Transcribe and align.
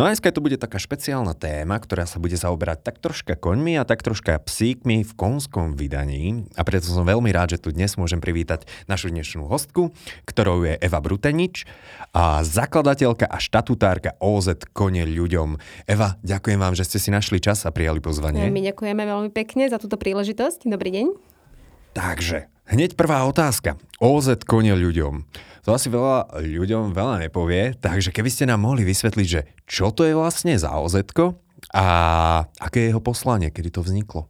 No 0.00 0.08
a 0.08 0.16
dneska 0.16 0.32
to 0.32 0.40
bude 0.40 0.56
taká 0.56 0.80
špeciálna 0.80 1.36
téma, 1.36 1.76
ktorá 1.76 2.08
sa 2.08 2.16
bude 2.16 2.32
zaoberať 2.32 2.88
tak 2.88 3.04
troška 3.04 3.36
koňmi 3.36 3.76
a 3.76 3.84
tak 3.84 4.00
troška 4.00 4.40
psíkmi 4.40 5.04
v 5.04 5.12
konskom 5.12 5.76
vydaní. 5.76 6.48
A 6.56 6.64
preto 6.64 6.88
som 6.88 7.04
veľmi 7.04 7.28
rád, 7.28 7.52
že 7.52 7.60
tu 7.60 7.68
dnes 7.68 7.92
môžem 8.00 8.16
privítať 8.16 8.64
našu 8.88 9.12
dnešnú 9.12 9.44
hostku, 9.44 9.92
ktorou 10.24 10.64
je 10.64 10.80
Eva 10.80 11.04
Brutenič 11.04 11.68
a 12.16 12.40
zakladateľka 12.40 13.28
a 13.28 13.36
štatutárka 13.36 14.16
OZ 14.24 14.64
Kone 14.72 15.04
ľuďom. 15.04 15.60
Eva, 15.84 16.16
ďakujem 16.24 16.56
vám, 16.56 16.72
že 16.72 16.88
ste 16.88 16.96
si 16.96 17.12
našli 17.12 17.36
čas 17.36 17.68
a 17.68 17.70
prijali 17.70 18.00
pozvanie. 18.00 18.48
My 18.48 18.64
ďakujeme 18.72 19.04
veľmi 19.04 19.28
pekne 19.36 19.68
za 19.68 19.76
túto 19.76 20.00
príležitosť. 20.00 20.64
Dobrý 20.64 20.96
deň. 20.96 21.06
Takže, 21.92 22.48
hneď 22.70 22.94
prvá 22.94 23.26
otázka. 23.26 23.76
OZ 23.98 24.46
Kone 24.46 24.72
ľuďom. 24.72 25.26
To 25.68 25.76
asi 25.76 25.92
veľa 25.92 26.40
ľuďom 26.40 26.96
veľa 26.96 27.28
nepovie, 27.28 27.76
takže 27.76 28.14
keby 28.14 28.30
ste 28.32 28.48
nám 28.48 28.64
mohli 28.64 28.86
vysvetliť, 28.86 29.26
že 29.28 29.44
čo 29.68 29.92
to 29.92 30.08
je 30.08 30.16
vlastne 30.16 30.56
za 30.56 30.72
oz 30.80 30.96
a 31.76 31.84
aké 32.56 32.88
je 32.88 32.90
jeho 32.96 33.02
poslanie, 33.04 33.52
kedy 33.52 33.68
to 33.68 33.84
vzniklo? 33.84 34.24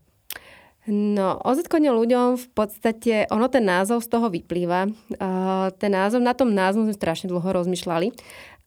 No, 0.91 1.39
oz 1.47 1.63
ľuďom 1.63 2.35
v 2.35 2.49
podstate, 2.51 3.31
ono 3.31 3.47
ten 3.47 3.63
názov 3.63 4.03
z 4.03 4.11
toho 4.11 4.27
vyplýva. 4.27 4.91
Uh, 4.91 5.71
ten 5.79 5.95
názov, 5.95 6.19
na 6.19 6.35
tom 6.35 6.51
názvu 6.51 6.91
sme 6.91 6.97
strašne 6.99 7.31
dlho 7.31 7.47
rozmýšľali. 7.47 8.11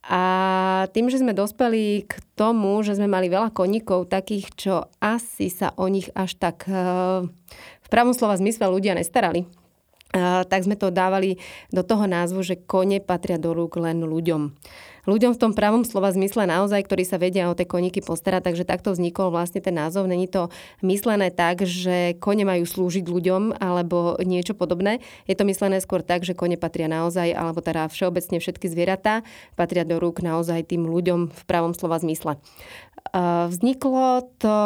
A 0.07 0.23
tým, 0.91 1.07
že 1.07 1.19
sme 1.19 1.35
dospeli 1.35 2.07
k 2.07 2.13
tomu, 2.35 2.79
že 2.83 2.95
sme 2.95 3.07
mali 3.07 3.31
veľa 3.31 3.55
koníkov 3.55 4.11
takých, 4.11 4.45
čo 4.55 4.75
asi 5.03 5.47
sa 5.47 5.75
o 5.75 5.87
nich 5.87 6.07
až 6.15 6.39
tak 6.39 6.63
uh, 6.67 7.27
v 7.83 7.87
pravom 7.91 8.15
slova 8.15 8.39
zmysle 8.39 8.71
ľudia 8.71 8.95
nestarali, 8.95 9.47
tak 10.47 10.61
sme 10.61 10.77
to 10.77 10.93
dávali 10.93 11.41
do 11.73 11.81
toho 11.81 12.05
názvu, 12.05 12.45
že 12.45 12.61
kone 12.61 13.01
patria 13.01 13.41
do 13.41 13.51
rúk 13.51 13.81
len 13.81 14.05
ľuďom. 14.05 14.53
Ľuďom 15.03 15.35
v 15.35 15.41
tom 15.41 15.51
pravom 15.51 15.83
slova 15.83 16.15
zmysle 16.15 16.47
naozaj, 16.47 16.87
ktorí 16.87 17.03
sa 17.03 17.19
vedia 17.19 17.51
o 17.51 17.57
tie 17.57 17.67
koníky 17.67 17.99
postarať, 17.99 18.47
takže 18.47 18.63
takto 18.63 18.95
vznikol 18.95 19.35
vlastne 19.35 19.59
ten 19.59 19.75
názov. 19.75 20.07
Není 20.07 20.31
to 20.31 20.47
myslené 20.79 21.27
tak, 21.27 21.67
že 21.67 22.15
kone 22.23 22.47
majú 22.47 22.63
slúžiť 22.63 23.03
ľuďom 23.03 23.59
alebo 23.59 24.15
niečo 24.23 24.55
podobné. 24.55 25.03
Je 25.27 25.35
to 25.35 25.43
myslené 25.43 25.83
skôr 25.83 25.99
tak, 25.99 26.23
že 26.23 26.39
kone 26.39 26.55
patria 26.55 26.87
naozaj, 26.87 27.35
alebo 27.35 27.59
teda 27.59 27.91
všeobecne 27.91 28.39
všetky 28.39 28.71
zvieratá 28.71 29.27
patria 29.59 29.83
do 29.83 29.99
rúk 29.99 30.23
naozaj 30.23 30.71
tým 30.71 30.87
ľuďom 30.87 31.35
v 31.35 31.41
pravom 31.51 31.75
slova 31.75 31.99
zmysle. 31.99 32.39
Vzniklo 33.49 34.25
to 34.41 34.57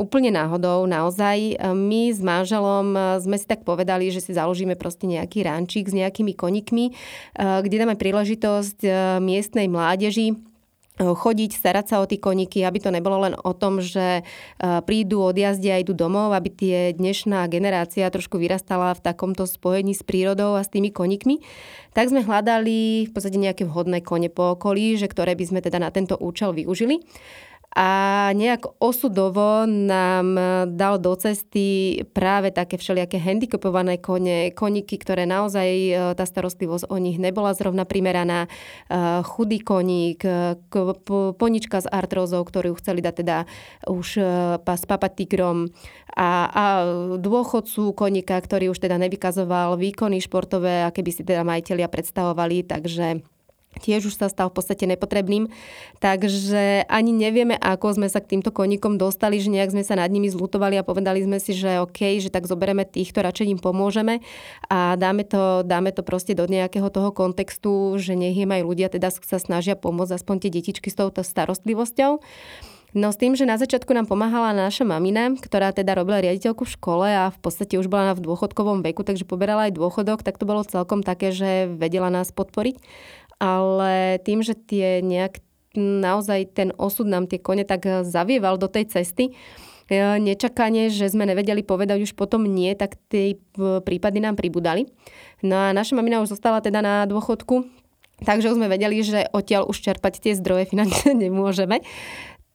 úplne 0.00 0.32
náhodou, 0.32 0.88
naozaj. 0.88 1.60
My 1.76 2.08
s 2.08 2.24
manželom 2.24 3.20
sme 3.20 3.36
si 3.36 3.44
tak 3.44 3.68
povedali, 3.68 4.08
že 4.08 4.24
si 4.24 4.32
založíme 4.32 4.80
proste 4.80 5.04
nejaký 5.04 5.44
rančík 5.44 5.92
s 5.92 5.92
nejakými 5.92 6.32
konikmi, 6.32 6.96
kde 7.36 7.76
dáme 7.76 8.00
príležitosť 8.00 8.80
miestnej 9.20 9.68
mládeži 9.68 10.40
chodiť, 10.96 11.50
starať 11.52 11.86
sa 11.92 11.96
o 12.00 12.08
tie 12.08 12.16
koníky, 12.16 12.64
aby 12.64 12.80
to 12.80 12.88
nebolo 12.88 13.28
len 13.28 13.36
o 13.36 13.52
tom, 13.52 13.84
že 13.84 14.24
prídu, 14.60 15.20
odjazdia 15.20 15.76
a 15.76 15.82
idú 15.84 15.92
domov, 15.92 16.32
aby 16.32 16.48
tie 16.48 16.76
dnešná 16.96 17.44
generácia 17.52 18.08
trošku 18.08 18.40
vyrastala 18.40 18.96
v 18.96 19.04
takomto 19.04 19.44
spojení 19.44 19.92
s 19.92 20.00
prírodou 20.00 20.56
a 20.56 20.64
s 20.64 20.72
tými 20.72 20.88
koníkmi. 20.88 21.44
Tak 21.92 22.12
sme 22.12 22.24
hľadali 22.24 23.08
v 23.08 23.12
podstate 23.12 23.36
nejaké 23.40 23.68
vhodné 23.68 24.00
kone 24.00 24.28
po 24.32 24.56
okolí, 24.56 24.96
že 24.96 25.08
ktoré 25.08 25.36
by 25.36 25.44
sme 25.44 25.60
teda 25.60 25.80
na 25.80 25.92
tento 25.92 26.16
účel 26.16 26.56
využili 26.56 27.04
a 27.76 27.88
nejak 28.32 28.80
osudovo 28.80 29.68
nám 29.68 30.40
dal 30.72 30.96
do 30.96 31.12
cesty 31.12 32.00
práve 32.16 32.48
také 32.48 32.80
všelijaké 32.80 33.20
handicapované 33.20 34.00
kone, 34.00 34.56
koníky, 34.56 34.96
ktoré 34.96 35.28
naozaj 35.28 35.68
e, 35.68 35.92
tá 36.16 36.24
starostlivosť 36.24 36.88
o 36.88 36.96
nich 36.96 37.20
nebola 37.20 37.52
zrovna 37.52 37.84
primeraná. 37.84 38.48
E, 38.48 39.20
chudý 39.28 39.60
koník, 39.60 40.24
ponička 41.36 41.84
s 41.84 41.86
artrózou, 41.92 42.48
ktorú 42.48 42.80
chceli 42.80 43.04
dať 43.04 43.14
teda 43.20 43.36
už 43.84 44.24
e, 44.24 44.24
s 44.56 44.84
papatigrom 44.88 45.68
a, 46.16 46.48
a 46.48 46.64
dôchodcu 47.20 47.92
koníka, 47.92 48.40
ktorý 48.40 48.72
už 48.72 48.80
teda 48.80 48.96
nevykazoval 48.96 49.76
výkony 49.76 50.24
športové, 50.24 50.80
aké 50.88 51.04
by 51.04 51.12
si 51.12 51.28
teda 51.28 51.44
majiteľia 51.44 51.92
predstavovali, 51.92 52.64
takže 52.64 53.35
tiež 53.78 54.08
už 54.10 54.14
sa 54.16 54.26
stal 54.26 54.48
v 54.50 54.56
podstate 54.58 54.84
nepotrebným. 54.88 55.48
Takže 56.00 56.88
ani 56.88 57.10
nevieme, 57.12 57.56
ako 57.56 57.96
sme 57.96 58.08
sa 58.10 58.20
k 58.20 58.36
týmto 58.36 58.52
koníkom 58.52 59.00
dostali, 59.00 59.40
že 59.40 59.52
nejak 59.52 59.72
sme 59.72 59.84
sa 59.84 59.96
nad 59.96 60.10
nimi 60.10 60.28
zlutovali 60.28 60.76
a 60.80 60.86
povedali 60.86 61.24
sme 61.24 61.38
si, 61.40 61.56
že 61.56 61.80
OK, 61.80 62.20
že 62.20 62.32
tak 62.32 62.48
zoberieme 62.48 62.88
týchto, 62.88 63.22
radšej 63.22 63.56
im 63.56 63.60
pomôžeme 63.60 64.24
a 64.68 64.96
dáme 64.96 65.24
to, 65.24 65.64
dáme 65.64 65.92
to 65.92 66.00
proste 66.02 66.36
do 66.36 66.44
nejakého 66.48 66.88
toho 66.92 67.12
kontextu, 67.12 67.96
že 68.00 68.16
nech 68.16 68.36
im 68.36 68.52
aj 68.52 68.62
ľudia 68.64 68.88
teda 68.92 69.08
sa 69.12 69.38
snažia 69.40 69.76
pomôcť 69.78 70.16
aspoň 70.16 70.36
tie 70.46 70.50
detičky 70.50 70.88
s 70.92 70.98
touto 70.98 71.24
starostlivosťou. 71.24 72.20
No 72.96 73.12
s 73.12 73.20
tým, 73.20 73.36
že 73.36 73.44
na 73.44 73.60
začiatku 73.60 73.92
nám 73.92 74.08
pomáhala 74.08 74.56
naša 74.56 74.88
mamina, 74.88 75.28
ktorá 75.36 75.68
teda 75.68 75.92
robila 75.92 76.16
riaditeľku 76.16 76.64
v 76.64 76.74
škole 76.80 77.04
a 77.04 77.28
v 77.28 77.38
podstate 77.44 77.76
už 77.76 77.92
bola 77.92 78.16
v 78.16 78.24
dôchodkovom 78.24 78.80
veku, 78.80 79.04
takže 79.04 79.28
poberala 79.28 79.68
aj 79.68 79.76
dôchodok, 79.76 80.24
tak 80.24 80.40
to 80.40 80.48
bolo 80.48 80.64
celkom 80.64 81.04
také, 81.04 81.28
že 81.28 81.68
vedela 81.68 82.08
nás 82.08 82.32
podporiť 82.32 82.80
ale 83.36 84.16
tým, 84.24 84.40
že 84.40 84.56
tie 84.56 85.04
nejak 85.04 85.44
naozaj 85.76 86.56
ten 86.56 86.72
osud 86.80 87.04
nám 87.04 87.28
tie 87.28 87.36
kone 87.36 87.68
tak 87.68 87.84
zavieval 88.04 88.56
do 88.56 88.66
tej 88.66 88.88
cesty, 88.88 89.36
e, 89.92 90.16
nečakanie, 90.16 90.88
že 90.88 91.12
sme 91.12 91.28
nevedeli 91.28 91.60
povedať 91.60 92.00
už 92.08 92.16
potom 92.16 92.48
nie, 92.48 92.72
tak 92.72 92.96
tie 93.12 93.36
prípady 93.84 94.24
nám 94.24 94.40
pribudali. 94.40 94.88
No 95.44 95.68
a 95.68 95.76
naša 95.76 95.94
mamina 95.94 96.24
už 96.24 96.32
zostala 96.32 96.64
teda 96.64 96.80
na 96.80 97.04
dôchodku, 97.04 97.68
takže 98.24 98.48
už 98.48 98.56
sme 98.56 98.72
vedeli, 98.72 99.04
že 99.04 99.28
odtiaľ 99.36 99.68
už 99.68 99.76
čerpať 99.84 100.24
tie 100.24 100.32
zdroje 100.32 100.68
finančné 100.72 101.12
nemôžeme, 101.12 101.84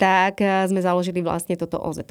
tak 0.01 0.41
sme 0.41 0.81
založili 0.81 1.21
vlastne 1.21 1.53
toto 1.53 1.77
OZ. 1.77 2.01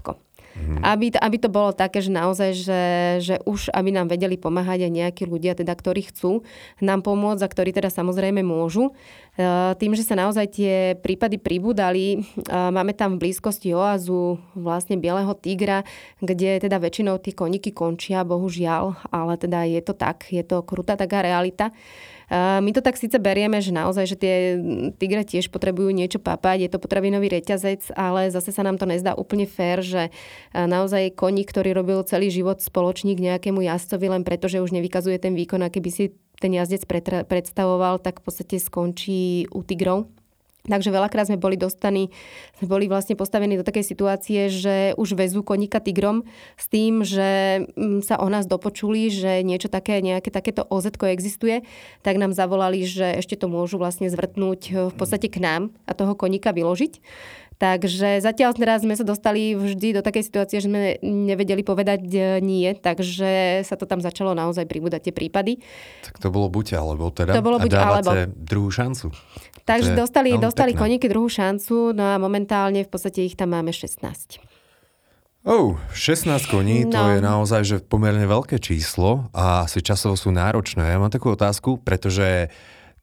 Mm. 0.51 0.83
Aby, 0.83 1.15
aby 1.15 1.37
to 1.39 1.47
bolo 1.47 1.71
také, 1.71 2.03
že 2.03 2.11
naozaj, 2.11 2.51
že, 2.59 2.83
že 3.23 3.35
už 3.47 3.71
aby 3.71 3.95
nám 3.95 4.11
vedeli 4.11 4.35
pomáhať 4.35 4.91
aj 4.91 4.93
nejakí 4.93 5.23
ľudia, 5.23 5.55
teda, 5.55 5.71
ktorí 5.71 6.11
chcú 6.11 6.43
nám 6.83 7.07
pomôcť 7.07 7.43
a 7.47 7.53
ktorí 7.53 7.71
teda 7.71 7.87
samozrejme 7.87 8.43
môžu. 8.43 8.91
E, 9.39 9.73
tým, 9.79 9.95
že 9.95 10.03
sa 10.03 10.19
naozaj 10.19 10.47
tie 10.51 10.75
prípady 10.99 11.39
pribúdali, 11.39 12.19
e, 12.19 12.51
máme 12.51 12.99
tam 12.99 13.15
v 13.15 13.31
blízkosti 13.31 13.71
oazu 13.79 14.43
vlastne 14.59 14.99
bieleho 14.99 15.31
tigra, 15.39 15.87
kde 16.19 16.59
teda 16.59 16.83
väčšinou 16.83 17.23
tie 17.23 17.31
koníky 17.31 17.71
končia, 17.71 18.27
bohužiaľ, 18.27 19.07
ale 19.15 19.39
teda 19.39 19.63
je 19.71 19.81
to 19.87 19.95
tak, 19.95 20.27
je 20.35 20.43
to 20.43 20.67
krutá 20.67 20.99
taká 20.99 21.23
realita. 21.23 21.71
My 22.31 22.71
to 22.71 22.79
tak 22.79 22.95
síce 22.95 23.19
berieme, 23.19 23.59
že 23.59 23.75
naozaj, 23.75 24.07
že 24.07 24.15
tie 24.15 24.35
tigre 25.03 25.27
tiež 25.27 25.51
potrebujú 25.51 25.91
niečo 25.91 26.23
papať, 26.23 26.63
je 26.63 26.71
to 26.71 26.79
potravinový 26.79 27.27
reťazec, 27.27 27.91
ale 27.99 28.31
zase 28.31 28.55
sa 28.55 28.63
nám 28.63 28.79
to 28.79 28.87
nezdá 28.87 29.19
úplne 29.19 29.51
fér, 29.51 29.83
že 29.83 30.15
naozaj 30.55 31.19
koník, 31.19 31.51
ktorý 31.51 31.75
robil 31.75 32.07
celý 32.07 32.31
život 32.31 32.63
spoločník 32.63 33.19
nejakému 33.19 33.67
jazdcovi 33.67 34.07
len 34.15 34.23
preto, 34.23 34.47
že 34.47 34.63
už 34.63 34.71
nevykazuje 34.71 35.19
ten 35.19 35.35
výkon, 35.35 35.67
aký 35.67 35.83
by 35.83 35.91
si 35.91 36.05
ten 36.39 36.55
jazdec 36.55 36.87
predstavoval, 37.27 37.99
tak 37.99 38.23
v 38.23 38.31
podstate 38.31 38.63
skončí 38.63 39.51
u 39.51 39.67
tigrov. 39.67 40.07
Takže 40.69 40.93
veľakrát 40.93 41.33
sme 41.33 41.41
boli 41.41 41.57
dostaní, 41.57 42.13
sme 42.61 42.67
boli 42.69 42.85
vlastne 42.85 43.17
postavení 43.17 43.57
do 43.57 43.65
takej 43.65 43.85
situácie, 43.85 44.53
že 44.53 44.93
už 45.01 45.17
vezú 45.17 45.41
koníka 45.41 45.81
tigrom 45.81 46.29
s 46.61 46.69
tým, 46.69 47.01
že 47.01 47.65
mm, 47.73 48.05
sa 48.05 48.21
o 48.21 48.29
nás 48.29 48.45
dopočuli, 48.45 49.09
že 49.09 49.41
niečo 49.41 49.73
také, 49.73 50.05
nejaké 50.05 50.29
takéto 50.29 50.69
oz 50.69 50.85
existuje, 50.91 51.65
tak 52.05 52.21
nám 52.21 52.37
zavolali, 52.37 52.85
že 52.85 53.21
ešte 53.25 53.41
to 53.41 53.49
môžu 53.49 53.81
vlastne 53.81 54.13
zvrtnúť 54.13 54.61
eh, 54.69 54.75
v 54.93 54.95
podstate 54.95 55.33
k 55.33 55.41
nám 55.41 55.63
a 55.89 55.97
toho 55.97 56.13
koníka 56.13 56.53
vyložiť. 56.53 57.01
Takže 57.61 58.25
zatiaľ 58.25 58.57
teraz 58.57 58.81
sme 58.89 58.97
sa 58.97 59.05
dostali 59.05 59.53
vždy 59.53 60.01
do 60.01 60.03
takej 60.03 60.33
situácie, 60.33 60.65
že 60.65 60.73
sme 60.73 60.97
nevedeli 61.05 61.61
povedať 61.61 62.01
e, 62.09 62.41
nie, 62.41 62.73
takže 62.73 63.61
sa 63.69 63.77
to 63.77 63.85
tam 63.85 64.01
začalo 64.01 64.33
naozaj 64.33 64.65
pribúdať 64.65 65.13
tie 65.13 65.13
prípady. 65.13 65.61
Tak 66.01 66.25
to 66.25 66.33
bolo 66.33 66.49
buď 66.49 66.81
alebo 66.81 67.13
teda 67.13 67.37
to 67.37 67.45
bolo 67.45 67.61
buď, 67.61 67.77
a 67.77 67.81
dávate 67.85 68.21
alebo. 68.25 68.33
druhú 68.33 68.73
šancu. 68.73 69.13
Takže 69.69 69.93
dostali, 69.93 70.41
dostali 70.41 70.73
koníky 70.73 71.05
druhú 71.13 71.29
šancu, 71.29 71.93
no 71.93 72.01
a 72.01 72.17
momentálne 72.17 72.81
v 72.81 72.89
podstate 72.89 73.29
ich 73.29 73.37
tam 73.37 73.53
máme 73.53 73.77
16. 73.77 74.41
Oh, 75.45 75.77
16 75.93 76.33
koní, 76.49 76.89
no. 76.89 76.97
to 76.97 77.05
je 77.13 77.21
naozaj 77.21 77.61
že 77.65 77.77
pomerne 77.85 78.25
veľké 78.25 78.57
číslo 78.57 79.29
a 79.37 79.69
asi 79.69 79.85
časovo 79.85 80.17
sú 80.17 80.33
náročné. 80.33 80.85
Ja 80.85 80.97
mám 80.97 81.13
takú 81.13 81.33
otázku, 81.33 81.77
pretože 81.81 82.49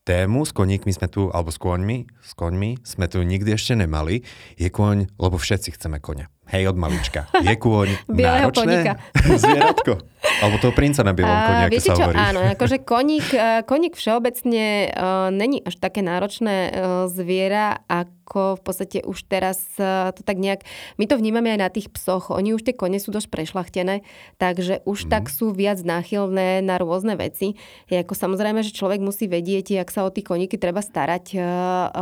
tému 0.07 0.47
s 0.47 0.55
koníkmi 0.55 0.95
sme 0.95 1.11
tu, 1.11 1.27
alebo 1.35 1.51
s 1.51 1.59
koňmi, 1.59 2.07
s 2.23 2.31
koňmi 2.31 2.79
sme 2.87 3.11
tu 3.11 3.19
nikdy 3.19 3.59
ešte 3.59 3.75
nemali, 3.75 4.23
je 4.55 4.71
koň, 4.71 5.11
lebo 5.19 5.35
všetci 5.35 5.75
chceme 5.75 5.99
koňa. 5.99 6.31
Hej, 6.47 6.71
od 6.71 6.77
malička. 6.79 7.27
Je 7.43 7.55
kôň 7.59 7.91
Bieleho 8.07 8.47
náročné 8.47 8.95
zvieratko? 9.43 9.99
Alebo 10.39 10.55
toho 10.59 10.73
princa 10.75 11.03
na 11.03 11.11
bielom 11.11 11.33
koni, 11.33 11.63
ako 11.67 11.71
viete 11.71 11.87
sa 11.87 11.95
hovorí. 11.95 12.17
áno, 12.17 12.39
akože 12.55 12.77
koník, 12.91 13.27
eh, 13.35 13.61
koník 13.63 13.93
všeobecne 13.95 14.65
uh, 14.91 15.29
není 15.31 15.63
až 15.63 15.75
také 15.79 16.03
náročné 16.03 16.55
uh, 16.67 16.71
zviera, 17.11 17.83
ako 17.87 18.59
v 18.59 18.61
podstate 18.63 18.97
už 19.07 19.23
teraz 19.27 19.59
uh, 19.79 20.11
to 20.11 20.23
tak 20.23 20.39
nejak, 20.39 20.67
my 20.99 21.05
to 21.07 21.15
vnímame 21.15 21.51
aj 21.55 21.59
na 21.59 21.69
tých 21.71 21.87
psoch, 21.91 22.31
oni 22.31 22.55
už 22.55 22.63
tie 22.63 22.75
kone 22.75 22.99
sú 22.99 23.11
dosť 23.11 23.27
prešlachtené, 23.31 24.03
takže 24.35 24.83
už 24.83 25.07
mm. 25.07 25.09
tak 25.09 25.31
sú 25.31 25.55
viac 25.55 25.79
náchylné 25.83 26.59
na 26.59 26.75
rôzne 26.75 27.15
veci. 27.15 27.55
Je 27.87 27.99
ako 27.99 28.13
samozrejme, 28.15 28.63
že 28.63 28.75
človek 28.75 28.99
musí 28.99 29.31
vedieť, 29.31 29.79
jak 29.79 29.89
sa 29.91 30.03
o 30.03 30.11
tie 30.11 30.27
koníky 30.27 30.59
treba 30.59 30.83
starať, 30.83 31.25
uh, 31.39 31.43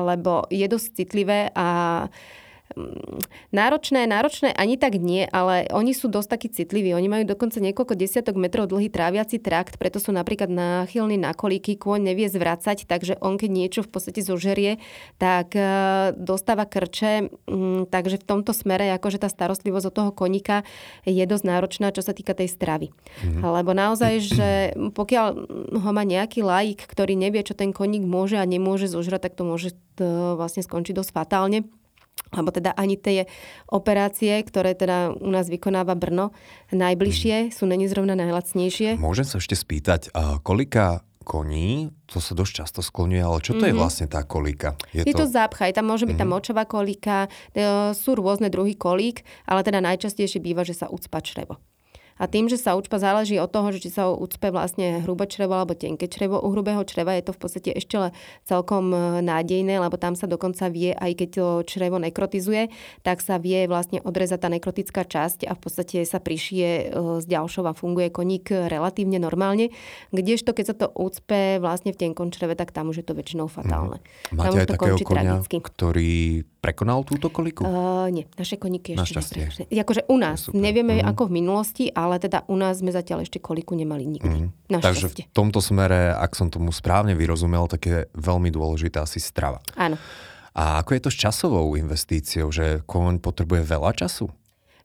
lebo 0.02 0.50
je 0.50 0.66
dosť 0.66 0.88
citlivé 0.98 1.54
a 1.54 2.10
náročné, 3.56 4.04
náročné 4.10 4.52
ani 4.52 4.76
tak 4.76 5.00
nie, 5.00 5.24
ale 5.30 5.70
oni 5.72 5.96
sú 5.96 6.12
dosť 6.12 6.30
takí 6.36 6.48
citliví. 6.52 6.92
Oni 6.92 7.08
majú 7.08 7.24
dokonca 7.24 7.62
niekoľko 7.64 7.94
desiatok 7.96 8.36
metrov 8.36 8.68
dlhý 8.68 8.92
tráviaci 8.92 9.40
trakt, 9.40 9.80
preto 9.80 10.02
sú 10.02 10.12
napríklad 10.12 10.52
náchylní 10.52 11.16
na 11.16 11.32
kolíky, 11.32 11.80
kôň 11.80 12.12
nevie 12.12 12.28
zvracať, 12.28 12.90
takže 12.90 13.22
on 13.24 13.40
keď 13.40 13.50
niečo 13.54 13.82
v 13.86 13.90
podstate 13.94 14.20
zožerie, 14.26 14.82
tak 15.22 15.56
e, 15.56 15.64
dostáva 16.20 16.68
krče, 16.68 17.32
mm, 17.48 17.94
takže 17.94 18.20
v 18.20 18.28
tomto 18.28 18.52
smere 18.52 18.92
akože 18.98 19.24
tá 19.24 19.30
starostlivosť 19.32 19.88
od 19.94 19.96
toho 19.96 20.12
koníka 20.12 20.68
je 21.08 21.22
dosť 21.24 21.46
náročná, 21.48 21.94
čo 21.96 22.04
sa 22.04 22.12
týka 22.12 22.36
tej 22.36 22.52
stravy. 22.52 22.92
Mm-hmm. 22.92 23.42
Lebo 23.46 23.72
naozaj, 23.72 24.14
že 24.20 24.50
pokiaľ 24.76 25.28
ho 25.80 25.90
má 25.96 26.04
nejaký 26.04 26.44
laik, 26.44 26.84
ktorý 26.84 27.16
nevie, 27.16 27.46
čo 27.46 27.56
ten 27.56 27.72
koník 27.72 28.04
môže 28.04 28.36
a 28.36 28.44
nemôže 28.44 28.92
zožrať, 28.92 29.32
tak 29.32 29.38
to 29.40 29.48
môže 29.48 29.72
e, 30.02 30.06
vlastne 30.36 30.66
skončiť 30.66 30.98
dosť 30.98 31.14
fatálne 31.16 31.64
alebo 32.36 32.52
teda 32.52 32.76
ani 32.76 33.00
tie 33.00 33.26
operácie, 33.72 34.36
ktoré 34.44 34.76
teda 34.76 35.16
u 35.16 35.32
nás 35.32 35.48
vykonáva 35.48 35.96
Brno, 35.96 36.36
najbližšie, 36.76 37.56
sú 37.56 37.64
není 37.66 37.88
zrovna 37.88 38.14
najlacnejšie. 38.20 39.00
Môžem 39.00 39.24
sa 39.24 39.40
ešte 39.40 39.56
spýtať, 39.56 40.12
kolika 40.44 41.02
koní, 41.26 41.90
to 42.06 42.22
sa 42.22 42.38
dosť 42.38 42.54
často 42.62 42.80
skloňuje, 42.86 43.24
ale 43.26 43.42
čo 43.42 43.58
to 43.58 43.66
mm-hmm. 43.66 43.74
je 43.74 43.74
mhm. 43.74 43.82
vlastne 43.82 44.08
tá 44.08 44.22
kolíka? 44.22 44.78
Je, 44.94 45.02
je 45.02 45.16
to, 45.18 45.26
to 45.26 45.34
zápchaj, 45.34 45.74
tam 45.74 45.90
môže 45.90 46.06
byť 46.06 46.14
mm-hmm. 46.14 46.30
tá 46.30 46.36
močová 46.38 46.64
kolíka, 46.70 47.18
e, 47.26 47.92
sú 47.98 48.14
rôzne 48.14 48.54
druhy 48.54 48.78
kolík, 48.78 49.26
ale 49.50 49.66
teda 49.66 49.82
najčastejšie 49.82 50.38
býva, 50.38 50.62
že 50.62 50.78
sa 50.78 50.86
ucpa 50.86 51.20
črevo. 51.26 51.58
A 52.16 52.32
tým, 52.32 52.48
že 52.48 52.56
sa 52.56 52.80
učpa 52.80 52.96
záleží 52.96 53.36
od 53.36 53.52
toho, 53.52 53.76
že 53.76 53.84
či 53.84 53.90
sa 53.92 54.08
ucpe 54.08 54.48
vlastne 54.48 55.04
hrubé 55.04 55.28
črevo 55.28 55.60
alebo 55.60 55.76
tenké 55.76 56.08
črevo. 56.08 56.40
U 56.40 56.48
hrubého 56.56 56.80
čreva 56.88 57.12
je 57.20 57.28
to 57.28 57.36
v 57.36 57.40
podstate 57.44 57.70
ešte 57.76 58.16
celkom 58.48 58.96
e, 58.96 59.20
nádejné, 59.20 59.84
lebo 59.84 60.00
tam 60.00 60.16
sa 60.16 60.24
dokonca 60.24 60.72
vie, 60.72 60.96
aj 60.96 61.12
keď 61.12 61.30
to 61.36 61.48
črevo 61.68 62.00
nekrotizuje, 62.00 62.72
tak 63.04 63.20
sa 63.20 63.36
vie 63.36 63.68
vlastne 63.68 64.00
odrezať 64.00 64.40
tá 64.40 64.48
nekrotická 64.48 65.04
časť 65.04 65.44
a 65.44 65.52
v 65.56 65.60
podstate 65.60 65.98
sa 66.08 66.24
prišie 66.24 66.96
z 66.96 67.26
e, 67.26 67.32
ďalšou 67.36 67.68
a 67.68 67.76
funguje 67.76 68.08
koník 68.16 68.48
relatívne 68.48 69.20
normálne. 69.20 69.76
Kdežto, 70.16 70.56
keď 70.56 70.66
sa 70.72 70.76
to 70.76 70.88
úcpe 70.96 71.60
vlastne 71.60 71.92
v 71.92 72.00
tenkom 72.00 72.32
čreve, 72.32 72.56
tak 72.56 72.72
tam 72.72 72.96
už 72.96 73.04
je 73.04 73.06
to 73.06 73.14
väčšinou 73.14 73.52
fatálne. 73.52 74.00
Mm. 74.32 74.40
Máte 74.40 74.48
tam 74.48 74.62
aj 74.64 74.68
takého 74.72 74.98
konia, 75.04 75.36
tragicky. 75.36 75.58
ktorý 75.60 76.16
prekonal 76.66 77.06
túto 77.06 77.30
koliku? 77.30 77.62
Uh, 77.62 78.10
nie, 78.10 78.26
naše 78.34 78.58
koníky 78.58 78.98
ešte 78.98 79.22
neprešli. 79.22 79.70
Akože 79.70 80.10
u 80.10 80.18
nás, 80.18 80.50
Super. 80.50 80.58
nevieme 80.58 80.98
mm. 80.98 81.06
ako 81.14 81.30
v 81.30 81.32
minulosti, 81.38 81.86
ale 81.94 82.18
teda 82.18 82.50
u 82.50 82.58
nás 82.58 82.82
sme 82.82 82.90
zatiaľ 82.90 83.22
ešte 83.22 83.38
koliku 83.38 83.78
nemali 83.78 84.10
nikdy. 84.10 84.50
Mm. 84.50 84.82
Takže 84.82 85.14
v 85.14 85.30
tomto 85.30 85.62
smere, 85.62 86.18
ak 86.18 86.34
som 86.34 86.50
tomu 86.50 86.74
správne 86.74 87.14
vyrozumel, 87.14 87.70
tak 87.70 87.86
je 87.86 88.10
veľmi 88.18 88.50
dôležitá 88.50 89.06
asi 89.06 89.22
strava. 89.22 89.62
Áno. 89.78 90.02
A 90.58 90.82
ako 90.82 90.98
je 90.98 91.02
to 91.06 91.10
s 91.14 91.18
časovou 91.20 91.78
investíciou, 91.78 92.50
že 92.50 92.82
koň 92.90 93.22
potrebuje 93.22 93.62
veľa 93.68 93.92
času? 93.94 94.32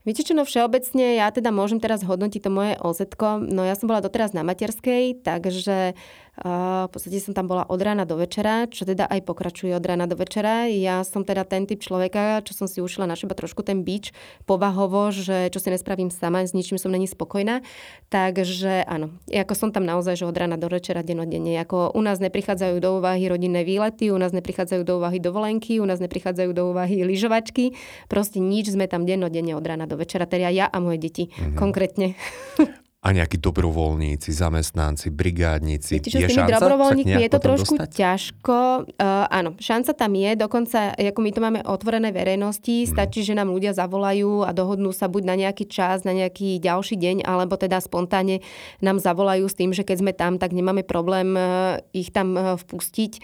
Viete 0.01 0.25
čo, 0.25 0.33
no 0.33 0.49
všeobecne 0.49 1.21
ja 1.21 1.29
teda 1.29 1.53
môžem 1.53 1.77
teraz 1.77 2.01
hodnotiť 2.01 2.41
to 2.41 2.51
moje 2.51 2.73
oz 2.81 3.05
No 3.53 3.69
ja 3.69 3.77
som 3.77 3.85
bola 3.85 4.01
doteraz 4.01 4.33
na 4.33 4.41
materskej, 4.41 5.21
takže 5.21 5.93
v 6.41 6.89
podstate 6.89 7.21
som 7.21 7.37
tam 7.37 7.53
bola 7.53 7.69
od 7.69 7.77
rána 7.77 8.09
do 8.09 8.17
večera, 8.17 8.65
čo 8.65 8.89
teda 8.89 9.05
aj 9.05 9.29
pokračuje 9.29 9.77
od 9.77 9.85
rána 9.85 10.09
do 10.09 10.17
večera. 10.17 10.65
Ja 10.73 11.05
som 11.05 11.21
teda 11.21 11.45
ten 11.45 11.69
typ 11.69 11.85
človeka, 11.85 12.41
čo 12.49 12.57
som 12.57 12.65
si 12.65 12.81
ušila 12.81 13.05
na 13.05 13.13
seba 13.13 13.37
trošku 13.37 13.61
ten 13.61 13.85
bič 13.85 14.17
povahovo, 14.49 15.13
že 15.13 15.53
čo 15.53 15.61
si 15.61 15.69
nespravím 15.69 16.09
sama, 16.09 16.41
s 16.41 16.57
ničím 16.57 16.81
som 16.81 16.89
není 16.89 17.05
spokojná. 17.05 17.61
Takže 18.09 18.89
áno, 18.89 19.13
ako 19.29 19.53
som 19.53 19.69
tam 19.69 19.85
naozaj, 19.85 20.25
že 20.25 20.25
od 20.25 20.33
rána 20.33 20.57
do 20.57 20.73
večera, 20.73 21.05
denodenne. 21.05 21.61
Ako 21.61 21.93
u 21.93 22.01
nás 22.01 22.17
neprichádzajú 22.25 22.81
do 22.81 22.97
úvahy 22.97 23.29
rodinné 23.29 23.61
výlety, 23.61 24.09
u 24.09 24.17
nás 24.17 24.33
neprichádzajú 24.33 24.81
do 24.81 24.97
úvahy 24.97 25.21
dovolenky, 25.21 25.77
u 25.77 25.87
nás 25.87 26.01
neprichádzajú 26.01 26.51
do 26.57 26.73
úvahy 26.73 27.05
lyžovačky. 27.05 27.77
Proste 28.09 28.41
nič 28.41 28.73
sme 28.73 28.89
tam 28.89 29.05
denodenne 29.05 29.53
od 29.53 29.65
rána 29.67 29.85
do 29.85 30.01
večera, 30.01 30.25
teda 30.25 30.49
ja 30.49 30.67
a 30.73 30.79
moje 30.81 31.05
deti 31.05 31.29
mm-hmm. 31.29 31.57
konkrétne. 31.61 32.17
a 33.01 33.17
nejakí 33.17 33.41
dobrovoľníci, 33.41 34.29
zamestnanci, 34.29 35.09
brigádnici. 35.09 36.05
Viete, 36.05 36.13
čo 36.13 36.21
je 36.21 36.29
s 36.29 36.37
tými 36.37 36.53
dobrovoľníkmi 36.53 37.25
je 37.25 37.33
to 37.33 37.41
trošku 37.41 37.81
dostať? 37.81 37.97
ťažko. 37.97 38.57
Uh, 39.01 39.25
áno, 39.33 39.57
šanca 39.57 39.97
tam 39.97 40.13
je, 40.13 40.31
dokonca 40.37 40.93
ako 40.93 41.21
my 41.25 41.31
to 41.33 41.41
máme 41.41 41.61
otvorené 41.65 42.13
verejnosti, 42.13 42.85
mm. 42.85 42.93
stačí, 42.93 43.25
že 43.25 43.33
nám 43.33 43.57
ľudia 43.57 43.73
zavolajú 43.73 44.45
a 44.45 44.53
dohodnú 44.53 44.93
sa 44.93 45.09
buď 45.09 45.33
na 45.33 45.35
nejaký 45.41 45.65
čas, 45.65 46.05
na 46.05 46.13
nejaký 46.13 46.61
ďalší 46.61 47.01
deň, 47.01 47.17
alebo 47.25 47.57
teda 47.57 47.81
spontánne 47.81 48.45
nám 48.85 49.01
zavolajú 49.01 49.49
s 49.49 49.57
tým, 49.57 49.73
že 49.73 49.81
keď 49.81 49.97
sme 49.97 50.13
tam, 50.13 50.37
tak 50.37 50.53
nemáme 50.53 50.85
problém 50.85 51.33
uh, 51.41 51.81
ich 51.97 52.13
tam 52.13 52.37
uh, 52.37 52.61
vpustiť, 52.61 53.17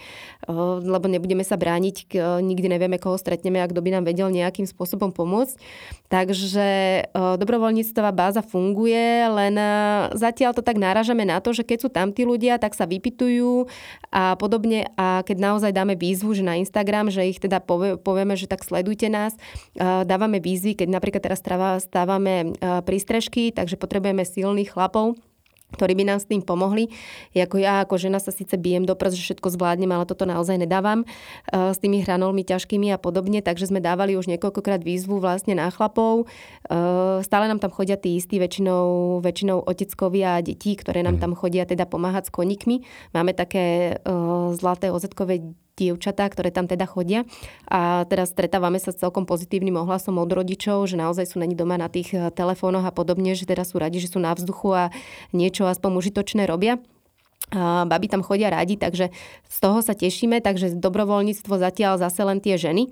uh, 0.49 0.81
lebo 0.81 1.05
nebudeme 1.05 1.45
sa 1.45 1.53
brániť, 1.53 2.17
uh, 2.17 2.41
nikdy 2.41 2.65
nevieme, 2.65 2.97
koho 2.97 3.13
stretneme 3.13 3.61
a 3.61 3.69
kto 3.69 3.85
by 3.85 3.93
nám 3.93 4.09
vedel 4.09 4.33
nejakým 4.33 4.65
spôsobom 4.65 5.13
pomôcť. 5.13 5.53
Takže 6.09 6.69
uh, 7.13 7.37
dobrovoľníctvá 7.37 8.09
báza 8.09 8.41
funguje, 8.41 9.21
len 9.29 9.66
zatiaľ 10.15 10.55
to 10.55 10.63
tak 10.63 10.79
náražame 10.79 11.27
na 11.27 11.43
to, 11.43 11.51
že 11.51 11.67
keď 11.67 11.77
sú 11.83 11.89
tam 11.91 12.15
tí 12.15 12.23
ľudia, 12.23 12.57
tak 12.57 12.73
sa 12.73 12.87
vypitujú 12.87 13.67
a 14.09 14.39
podobne. 14.39 14.89
A 14.95 15.21
keď 15.27 15.37
naozaj 15.37 15.71
dáme 15.75 15.99
výzvu, 15.99 16.33
že 16.33 16.47
na 16.47 16.55
Instagram, 16.57 17.11
že 17.11 17.27
ich 17.27 17.43
teda 17.43 17.59
povieme, 17.99 18.39
že 18.39 18.47
tak 18.47 18.63
sledujte 18.63 19.11
nás, 19.11 19.35
dávame 20.07 20.39
výzvy, 20.39 20.79
keď 20.79 20.87
napríklad 20.89 21.23
teraz 21.23 21.43
stávame 21.83 22.55
prístrežky, 22.87 23.51
takže 23.51 23.75
potrebujeme 23.75 24.23
silných 24.25 24.73
chlapov, 24.73 25.19
ktorí 25.75 25.99
by 25.99 26.03
nám 26.07 26.19
s 26.23 26.29
tým 26.31 26.39
pomohli. 26.39 26.87
Ako 27.35 27.59
ja 27.59 27.83
ako 27.83 27.99
žena 27.99 28.23
sa 28.23 28.31
síce 28.31 28.55
bijem 28.55 28.87
do 28.87 28.95
prs, 28.95 29.19
že 29.19 29.33
všetko 29.33 29.51
zvládnem, 29.59 29.91
ale 29.91 30.07
toto 30.07 30.23
naozaj 30.23 30.55
nedávam 30.55 31.03
uh, 31.03 31.75
s 31.75 31.77
tými 31.83 31.99
hranolmi 32.07 32.47
ťažkými 32.47 32.95
a 32.95 32.97
podobne, 32.97 33.43
takže 33.43 33.67
sme 33.67 33.83
dávali 33.83 34.15
už 34.15 34.31
niekoľkokrát 34.31 34.79
výzvu 34.79 35.19
vlastne 35.19 35.59
na 35.59 35.67
chlapov. 35.67 36.31
Uh, 36.71 37.19
stále 37.19 37.51
nám 37.51 37.59
tam 37.59 37.75
chodia 37.75 37.99
tí 37.99 38.15
istí, 38.15 38.39
väčšinou, 38.39 39.19
väčšinou 39.19 39.67
oteckovia 39.67 40.39
a 40.39 40.43
detí, 40.43 40.79
ktoré 40.79 41.03
nám 41.03 41.19
mhm. 41.19 41.23
tam 41.27 41.31
chodia 41.35 41.67
teda 41.67 41.83
pomáhať 41.83 42.31
s 42.31 42.35
koníkmi. 42.35 42.87
Máme 43.11 43.35
také 43.35 43.99
uh, 44.07 44.55
zlaté 44.55 44.87
ozetkové 44.87 45.43
dievčatá, 45.77 46.25
ktoré 46.25 46.49
tam 46.49 46.65
teda 46.65 46.89
chodia. 46.89 47.23
A 47.69 48.03
teraz 48.09 48.33
stretávame 48.33 48.81
sa 48.81 48.89
s 48.89 48.97
celkom 48.97 49.29
pozitívnym 49.29 49.77
ohlasom 49.77 50.17
od 50.17 50.27
rodičov, 50.33 50.89
že 50.89 50.97
naozaj 50.97 51.29
sú 51.29 51.37
není 51.37 51.53
doma 51.53 51.77
na 51.77 51.87
tých 51.87 52.17
eh, 52.17 52.33
telefónoch 52.33 52.83
a 52.83 52.91
podobne, 52.91 53.37
že 53.37 53.45
teraz 53.45 53.71
sú 53.71 53.77
radi, 53.77 54.01
že 54.01 54.09
sú 54.09 54.17
na 54.17 54.33
vzduchu 54.33 54.73
a 54.73 54.83
niečo 55.31 55.69
aspoň 55.69 56.01
užitočné 56.01 56.49
robia. 56.49 56.81
Baby 57.55 58.11
tam 58.11 58.27
chodia 58.27 58.51
radi, 58.51 58.75
takže 58.75 59.07
z 59.47 59.57
toho 59.63 59.79
sa 59.79 59.95
tešíme, 59.95 60.43
takže 60.43 60.75
dobrovoľníctvo 60.83 61.55
zatiaľ 61.55 61.95
zase 61.95 62.19
len 62.27 62.43
tie 62.43 62.59
ženy. 62.59 62.91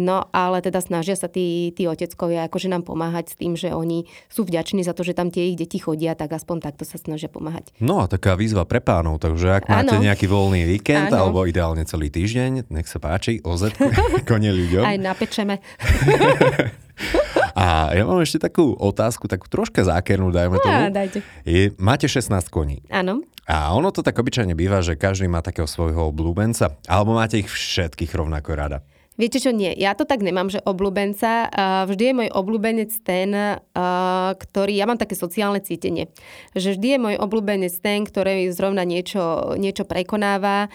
No 0.00 0.24
ale 0.32 0.64
teda 0.64 0.80
snažia 0.80 1.12
sa 1.20 1.28
tí, 1.28 1.68
tí 1.76 1.84
oteckovia 1.84 2.48
akože 2.48 2.72
nám 2.72 2.88
pomáhať 2.88 3.32
s 3.32 3.34
tým, 3.36 3.60
že 3.60 3.76
oni 3.76 4.08
sú 4.32 4.48
vďační 4.48 4.88
za 4.88 4.96
to, 4.96 5.04
že 5.04 5.12
tam 5.12 5.28
tie 5.28 5.52
ich 5.52 5.60
deti 5.60 5.76
chodia, 5.76 6.16
tak 6.16 6.32
aspoň 6.32 6.64
takto 6.64 6.88
sa 6.88 6.96
snažia 6.96 7.28
pomáhať. 7.28 7.76
No 7.76 8.00
a 8.00 8.08
taká 8.08 8.40
výzva 8.40 8.64
pre 8.64 8.80
pánov, 8.80 9.20
takže 9.20 9.60
ak 9.60 9.68
máte 9.68 9.92
ano. 9.92 10.00
nejaký 10.00 10.24
voľný 10.24 10.64
víkend 10.64 11.12
ano. 11.12 11.28
alebo 11.28 11.44
ideálne 11.44 11.84
celý 11.84 12.08
týždeň, 12.08 12.72
nech 12.72 12.88
sa 12.88 13.04
páči, 13.04 13.44
OZ, 13.44 13.76
kone 14.28 14.48
ľuďom. 14.48 14.80
Aj 14.80 14.96
napečeme. 14.96 15.60
A 17.60 17.92
ja 17.92 18.08
mám 18.08 18.24
ešte 18.24 18.40
takú 18.40 18.72
otázku, 18.72 19.28
takú 19.28 19.44
troška 19.44 19.84
zákernú, 19.84 20.32
dajme 20.32 20.56
tomu. 20.64 20.80
Á, 20.80 20.88
dajte. 20.88 21.20
Je, 21.44 21.76
máte 21.76 22.08
16 22.08 22.32
koní. 22.48 22.80
Áno. 22.88 23.20
A 23.44 23.76
ono 23.76 23.92
to 23.92 24.00
tak 24.00 24.16
obyčajne 24.16 24.56
býva, 24.56 24.80
že 24.80 24.96
každý 24.96 25.28
má 25.28 25.44
takého 25.44 25.68
svojho 25.68 26.08
obľúbenca, 26.08 26.80
alebo 26.88 27.20
máte 27.20 27.36
ich 27.36 27.52
všetkých 27.52 28.16
rovnako 28.16 28.50
rada. 28.56 28.78
Viete 29.20 29.36
čo, 29.36 29.52
nie. 29.52 29.76
Ja 29.76 29.92
to 29.92 30.08
tak 30.08 30.24
nemám, 30.24 30.48
že 30.48 30.64
obľúbenca. 30.64 31.52
Vždy 31.84 32.04
je 32.08 32.14
môj 32.16 32.28
obľúbenec 32.32 32.88
ten, 33.04 33.60
ktorý... 34.32 34.72
Ja 34.72 34.88
mám 34.88 34.96
také 34.96 35.12
sociálne 35.12 35.60
cítenie. 35.60 36.08
Že 36.56 36.80
vždy 36.80 36.88
je 36.88 36.98
môj 37.04 37.14
obľúbenec 37.20 37.68
ten, 37.84 38.08
ktorý 38.08 38.48
zrovna 38.48 38.88
niečo, 38.88 39.52
niečo 39.60 39.84
prekonáva, 39.84 40.72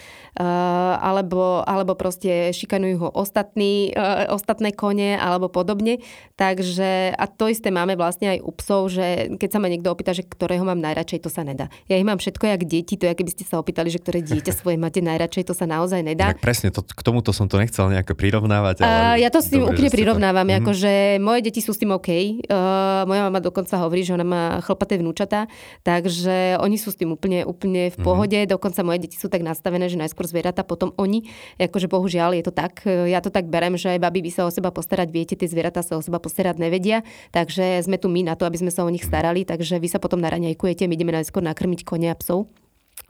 alebo, 1.02 1.66
alebo 1.66 1.98
proste 1.98 2.54
šikanujú 2.54 3.02
ho 3.02 3.10
ostatní, 3.10 3.98
ostatné 4.30 4.78
kone, 4.78 5.18
alebo 5.18 5.50
podobne. 5.50 6.06
Takže, 6.38 7.18
a 7.18 7.26
to 7.26 7.50
isté 7.50 7.74
máme 7.74 7.98
vlastne 7.98 8.38
aj 8.38 8.46
u 8.46 8.54
psov, 8.54 8.94
že 8.94 9.34
keď 9.42 9.50
sa 9.50 9.58
ma 9.58 9.74
niekto 9.74 9.90
opýta, 9.90 10.14
že 10.14 10.22
ktorého 10.22 10.62
mám 10.62 10.78
najradšej, 10.86 11.26
to 11.26 11.34
sa 11.34 11.42
nedá. 11.42 11.74
Ja 11.90 11.98
ich 11.98 12.06
mám 12.06 12.22
všetko 12.22 12.46
jak 12.46 12.62
deti, 12.70 12.94
to 12.94 13.10
je, 13.10 13.18
keby 13.18 13.32
ste 13.34 13.42
sa 13.42 13.58
opýtali, 13.58 13.90
že 13.90 13.98
ktoré 13.98 14.22
dieťa 14.22 14.54
svoje 14.54 14.78
máte 14.78 15.02
najradšej, 15.02 15.50
to 15.50 15.58
sa 15.58 15.66
naozaj 15.66 16.06
nedá. 16.06 16.38
Tak 16.38 16.46
presne, 16.46 16.70
to, 16.70 16.86
k 16.86 17.02
tomuto 17.02 17.34
som 17.34 17.50
to 17.50 17.58
nechcel 17.58 17.90
nejako 17.90 18.14
priradiť 18.14 18.35
prirovnávať? 18.36 18.84
Ale... 18.84 18.92
Uh, 18.92 19.16
ja 19.24 19.30
to 19.32 19.40
s 19.40 19.48
tým 19.48 19.64
Dobre, 19.64 19.80
úplne 19.80 19.90
prirovnávam, 19.96 20.44
to... 20.44 20.52
Mhm. 20.52 20.60
akože 20.60 20.92
moje 21.24 21.40
deti 21.48 21.62
sú 21.64 21.72
s 21.72 21.80
tým 21.80 21.96
OK. 21.96 22.10
Uh, 22.12 23.08
moja 23.08 23.22
mama 23.32 23.40
dokonca 23.40 23.80
hovorí, 23.80 24.04
že 24.04 24.12
ona 24.12 24.28
má 24.28 24.60
chlpaté 24.60 25.00
vnúčata, 25.00 25.48
takže 25.88 26.60
oni 26.60 26.76
sú 26.76 26.92
s 26.92 27.00
tým 27.00 27.16
úplne, 27.16 27.48
úplne 27.48 27.88
v 27.96 27.98
mhm. 27.98 28.04
pohode. 28.04 28.36
Mm-hmm. 28.36 28.52
Dokonca 28.52 28.84
moje 28.84 29.00
deti 29.08 29.16
sú 29.16 29.32
tak 29.32 29.40
nastavené, 29.48 29.88
že 29.88 29.96
najskôr 29.96 30.28
zvieratá, 30.28 30.68
potom 30.68 30.92
oni. 31.00 31.24
Akože 31.56 31.88
bohužiaľ 31.88 32.36
je 32.36 32.44
to 32.44 32.52
tak. 32.52 32.84
Ja 32.86 33.24
to 33.24 33.32
tak 33.32 33.48
berem, 33.48 33.80
že 33.80 33.96
babi 33.96 34.20
by 34.20 34.32
sa 34.34 34.44
o 34.44 34.52
seba 34.52 34.76
postarať, 34.76 35.08
viete, 35.08 35.34
tie 35.40 35.48
zvieratá 35.48 35.80
sa 35.80 35.96
o 35.96 36.04
seba 36.04 36.20
postarať 36.20 36.60
nevedia, 36.60 37.08
takže 37.32 37.80
sme 37.88 37.96
tu 37.96 38.12
my 38.12 38.28
na 38.28 38.36
to, 38.36 38.44
aby 38.44 38.60
sme 38.60 38.72
sa 38.74 38.84
o 38.84 38.92
nich 38.92 39.06
starali, 39.06 39.48
takže 39.48 39.80
vy 39.80 39.88
sa 39.88 40.02
potom 40.02 40.20
naraňajkujete, 40.20 40.90
my 40.90 40.94
ideme 40.98 41.14
najskôr 41.16 41.46
nakrmiť 41.46 41.88
konia 41.88 42.12
a 42.12 42.20
psov. 42.20 42.65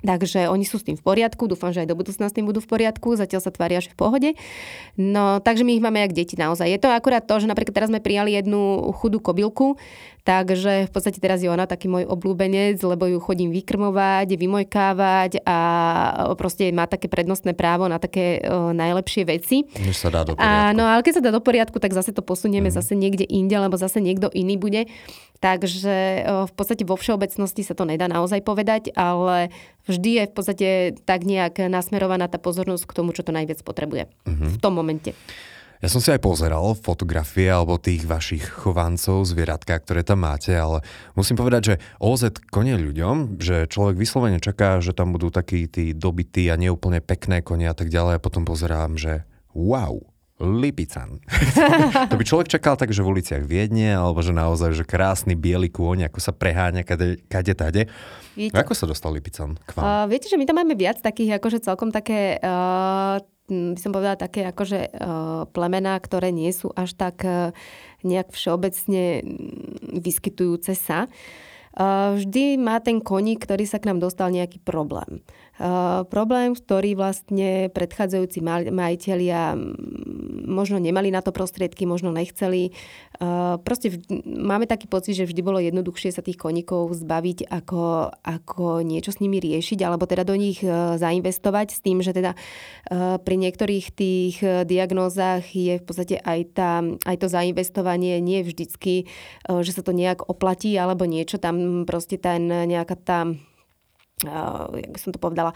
Takže 0.06 0.52
oni 0.54 0.66
sú 0.68 0.78
s 0.78 0.86
tým 0.86 0.98
v 1.00 1.06
poriadku, 1.06 1.50
dúfam, 1.50 1.74
že 1.74 1.82
aj 1.82 1.90
do 1.90 1.98
budúcna 1.98 2.30
s 2.30 2.36
tým 2.36 2.46
budú 2.46 2.62
v 2.62 2.70
poriadku, 2.70 3.18
zatiaľ 3.18 3.42
sa 3.42 3.50
tvária, 3.50 3.82
že 3.82 3.90
v 3.90 3.98
pohode. 3.98 4.30
No, 5.00 5.42
takže 5.42 5.66
my 5.66 5.72
ich 5.74 5.82
máme 5.82 5.98
jak 6.06 6.14
deti 6.14 6.38
naozaj. 6.38 6.70
Je 6.70 6.78
to 6.78 6.94
akurát 6.94 7.26
to, 7.26 7.42
že 7.42 7.50
napríklad 7.50 7.74
teraz 7.74 7.90
sme 7.90 8.04
prijali 8.04 8.38
jednu 8.38 8.94
chudú 9.02 9.18
kobylku, 9.18 9.82
takže 10.26 10.90
v 10.90 10.92
podstate 10.92 11.22
teraz 11.22 11.46
je 11.46 11.48
ona 11.48 11.70
taký 11.70 11.86
môj 11.86 12.10
oblúbenec, 12.10 12.82
lebo 12.82 13.06
ju 13.06 13.22
chodím 13.22 13.54
vykrmovať, 13.54 14.34
vymojkávať 14.34 15.46
a 15.46 15.58
proste 16.34 16.74
má 16.74 16.90
také 16.90 17.06
prednostné 17.06 17.54
právo 17.54 17.86
na 17.86 18.02
také 18.02 18.42
o, 18.42 18.74
najlepšie 18.74 19.24
veci. 19.30 19.70
Než 19.78 20.02
sa 20.02 20.10
dá 20.10 20.26
do 20.26 20.34
poriadku. 20.34 20.50
A, 20.50 20.74
no 20.74 20.84
ale 20.90 21.06
keď 21.06 21.22
sa 21.22 21.24
dá 21.24 21.32
do 21.32 21.46
poriadku, 21.46 21.78
tak 21.78 21.94
zase 21.94 22.10
to 22.10 22.26
posunieme 22.26 22.74
mm. 22.74 22.76
zase 22.76 22.98
niekde 22.98 23.24
inde, 23.30 23.54
lebo 23.54 23.78
zase 23.78 24.02
niekto 24.02 24.34
iný 24.34 24.58
bude. 24.58 24.90
Takže 25.46 26.26
v 26.50 26.54
podstate 26.58 26.88
vo 26.88 26.98
všeobecnosti 26.98 27.62
sa 27.62 27.78
to 27.78 27.86
nedá 27.86 28.10
naozaj 28.10 28.42
povedať, 28.42 28.90
ale 28.98 29.54
vždy 29.86 30.10
je 30.10 30.24
v 30.26 30.34
podstate 30.34 30.68
tak 31.06 31.22
nejak 31.22 31.70
nasmerovaná 31.70 32.26
tá 32.26 32.42
pozornosť 32.42 32.90
k 32.90 32.96
tomu, 32.98 33.14
čo 33.14 33.22
to 33.22 33.36
najviac 33.36 33.62
potrebuje 33.62 34.10
mm-hmm. 34.26 34.50
v 34.50 34.58
tom 34.58 34.74
momente. 34.74 35.14
Ja 35.84 35.92
som 35.92 36.00
si 36.00 36.12
aj 36.12 36.24
pozeral 36.24 36.76
fotografie 36.80 37.52
alebo 37.52 37.76
tých 37.76 38.08
vašich 38.08 38.48
chovancov, 38.48 39.28
zvieratka, 39.28 39.76
ktoré 39.76 40.08
tam 40.08 40.24
máte, 40.24 40.56
ale 40.56 40.80
musím 41.20 41.36
povedať, 41.36 41.62
že 41.64 41.76
OZ 42.00 42.32
konie 42.48 42.80
ľuďom, 42.80 43.40
že 43.44 43.68
človek 43.68 44.00
vyslovene 44.00 44.40
čaká, 44.40 44.80
že 44.80 44.96
tam 44.96 45.12
budú 45.12 45.28
takí 45.32 45.68
tí 45.68 45.92
dobití 45.92 46.48
a 46.48 46.56
neúplne 46.56 47.04
pekné 47.04 47.44
konie 47.44 47.68
a 47.68 47.76
tak 47.76 47.92
ďalej 47.92 48.18
a 48.18 48.24
potom 48.24 48.48
pozerám, 48.48 48.96
že 48.96 49.28
wow, 49.52 50.00
Lipican. 50.36 51.24
to 52.12 52.20
by 52.20 52.24
človek 52.28 52.52
čakal 52.52 52.76
tak, 52.76 52.92
že 52.92 53.00
v 53.00 53.16
uliciach 53.16 53.48
Viedne, 53.48 53.96
alebo 53.96 54.20
že 54.20 54.36
naozaj, 54.36 54.76
že 54.76 54.84
krásny 54.84 55.32
biely 55.32 55.72
kôň, 55.72 56.12
ako 56.12 56.20
sa 56.20 56.36
preháňa 56.36 56.84
kade, 56.84 57.24
kade 57.32 57.56
tade. 57.56 57.88
Viete, 58.36 58.52
ako 58.52 58.76
sa 58.76 58.84
dostal 58.84 59.16
Lipican 59.16 59.56
k 59.64 59.80
vám? 59.80 59.84
Uh, 59.84 60.06
viete, 60.12 60.28
že 60.28 60.36
my 60.36 60.44
tam 60.44 60.60
máme 60.60 60.76
viac 60.76 61.00
takých, 61.00 61.40
akože 61.40 61.64
celkom 61.64 61.88
také, 61.88 62.36
uh, 62.44 63.24
by 63.50 63.80
som 63.80 63.94
povedala, 63.94 64.18
také 64.18 64.46
akože 64.50 64.90
uh, 64.90 65.46
plemená, 65.54 65.98
ktoré 66.02 66.34
nie 66.34 66.50
sú 66.50 66.74
až 66.74 66.98
tak 66.98 67.22
uh, 67.22 67.54
nejak 68.02 68.34
všeobecne 68.34 69.22
vyskytujúce 69.94 70.74
sa. 70.74 71.06
Uh, 71.76 72.16
vždy 72.16 72.58
má 72.58 72.80
ten 72.80 73.04
koník, 73.04 73.44
ktorý 73.44 73.68
sa 73.68 73.78
k 73.78 73.92
nám 73.92 74.00
dostal 74.00 74.32
nejaký 74.32 74.64
problém. 74.64 75.22
Problém, 76.12 76.52
ktorý 76.52 77.00
vlastne 77.00 77.72
predchádzajúci 77.72 78.44
majiteľia 78.76 79.56
možno 80.46 80.78
nemali 80.80 81.12
na 81.12 81.20
to 81.20 81.36
prostriedky, 81.36 81.84
možno 81.90 82.14
nechceli. 82.14 82.72
Uh, 83.20 83.58
proste 83.60 83.98
máme 84.24 84.70
taký 84.70 84.88
pocit, 84.88 85.18
že 85.18 85.28
vždy 85.28 85.42
bolo 85.42 85.60
jednoduchšie 85.60 86.14
sa 86.14 86.22
tých 86.22 86.40
koníkov 86.40 86.94
zbaviť, 86.96 87.50
ako, 87.50 88.14
ako 88.24 88.86
niečo 88.86 89.12
s 89.12 89.20
nimi 89.20 89.42
riešiť, 89.42 89.80
alebo 89.84 90.06
teda 90.06 90.24
do 90.24 90.38
nich 90.38 90.64
uh, 90.64 90.96
zainvestovať 90.96 91.68
s 91.76 91.80
tým, 91.84 92.00
že 92.00 92.16
teda 92.16 92.38
pri 93.26 93.36
niektorých 93.42 93.86
tých 93.98 94.36
diagnózach 94.70 95.42
je 95.58 95.82
v 95.82 95.84
podstate 95.84 96.22
aj, 96.22 96.40
tá, 96.54 96.86
aj 96.86 97.18
to 97.18 97.28
zainvestovanie 97.28 98.22
nie 98.22 98.46
vždycky, 98.46 99.10
že 99.50 99.72
sa 99.74 99.82
to 99.82 99.90
nejak 99.90 100.30
oplatí 100.30 100.78
alebo 100.78 101.10
niečo. 101.10 101.42
Tam 101.42 101.84
proste 101.90 102.22
ten 102.22 102.46
nejaká 102.46 102.96
tá 102.96 103.20
jak 104.24 104.92
by 104.92 105.00
som 105.00 105.12
to 105.12 105.20
povedala, 105.20 105.52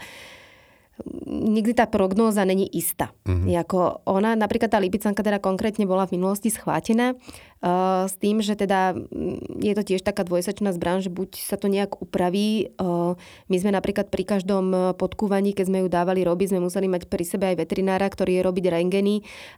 nikdy 1.26 1.74
tá 1.74 1.86
prognóza 1.86 2.44
není 2.44 2.68
istá. 2.76 3.10
Mm-hmm. 3.26 3.48
Jako 3.48 3.80
ona, 4.04 4.34
napríklad 4.34 4.70
tá 4.70 4.78
lipicanka 4.78 5.22
teda 5.22 5.38
konkrétne 5.38 5.86
bola 5.86 6.06
v 6.06 6.20
minulosti 6.20 6.50
schvátená 6.50 7.14
s 7.60 8.14
tým, 8.16 8.40
že 8.40 8.56
teda 8.56 8.96
mm, 8.96 9.60
je 9.60 9.74
to 9.76 9.82
tiež 9.84 10.00
taká 10.00 10.24
dvojsačná 10.24 10.72
zbran, 10.72 11.04
že 11.04 11.12
buď 11.12 11.44
sa 11.44 11.60
to 11.60 11.68
nejak 11.68 12.00
upraví. 12.00 12.72
Uh, 12.80 13.20
my 13.52 13.56
sme 13.60 13.76
napríklad 13.76 14.08
pri 14.08 14.24
každom 14.24 14.72
e, 14.72 14.78
podkúvaní, 14.96 15.52
keď 15.52 15.64
sme 15.68 15.78
ju 15.84 15.88
dávali 15.92 16.24
robiť, 16.24 16.56
sme 16.56 16.64
museli 16.64 16.88
mať 16.88 17.10
pri 17.12 17.24
sebe 17.26 17.52
aj 17.52 17.60
veterinára, 17.60 18.08
ktorý 18.08 18.40
je 18.40 18.42
robiť 18.46 18.64
rengeny. 18.70 19.14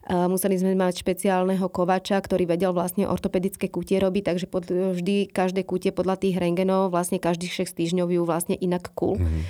Museli 0.08 0.58
sme 0.58 0.74
mať 0.74 1.04
špeciálneho 1.04 1.66
kovača, 1.70 2.18
ktorý 2.18 2.48
vedel 2.48 2.74
vlastne 2.74 3.06
ortopedické 3.06 3.70
kutie 3.70 4.02
robiť, 4.02 4.22
takže 4.34 4.46
pod, 4.50 4.66
vždy 4.66 5.30
každé 5.30 5.62
kutie 5.62 5.94
podľa 5.94 6.18
tých 6.18 6.36
rengenov 6.40 6.90
vlastne 6.90 7.22
každých 7.22 7.64
6 7.68 7.78
týždňov 7.78 8.08
ju 8.10 8.22
vlastne 8.26 8.56
inak 8.58 8.90
kul. 8.96 9.20
Mm-hmm. 9.20 9.42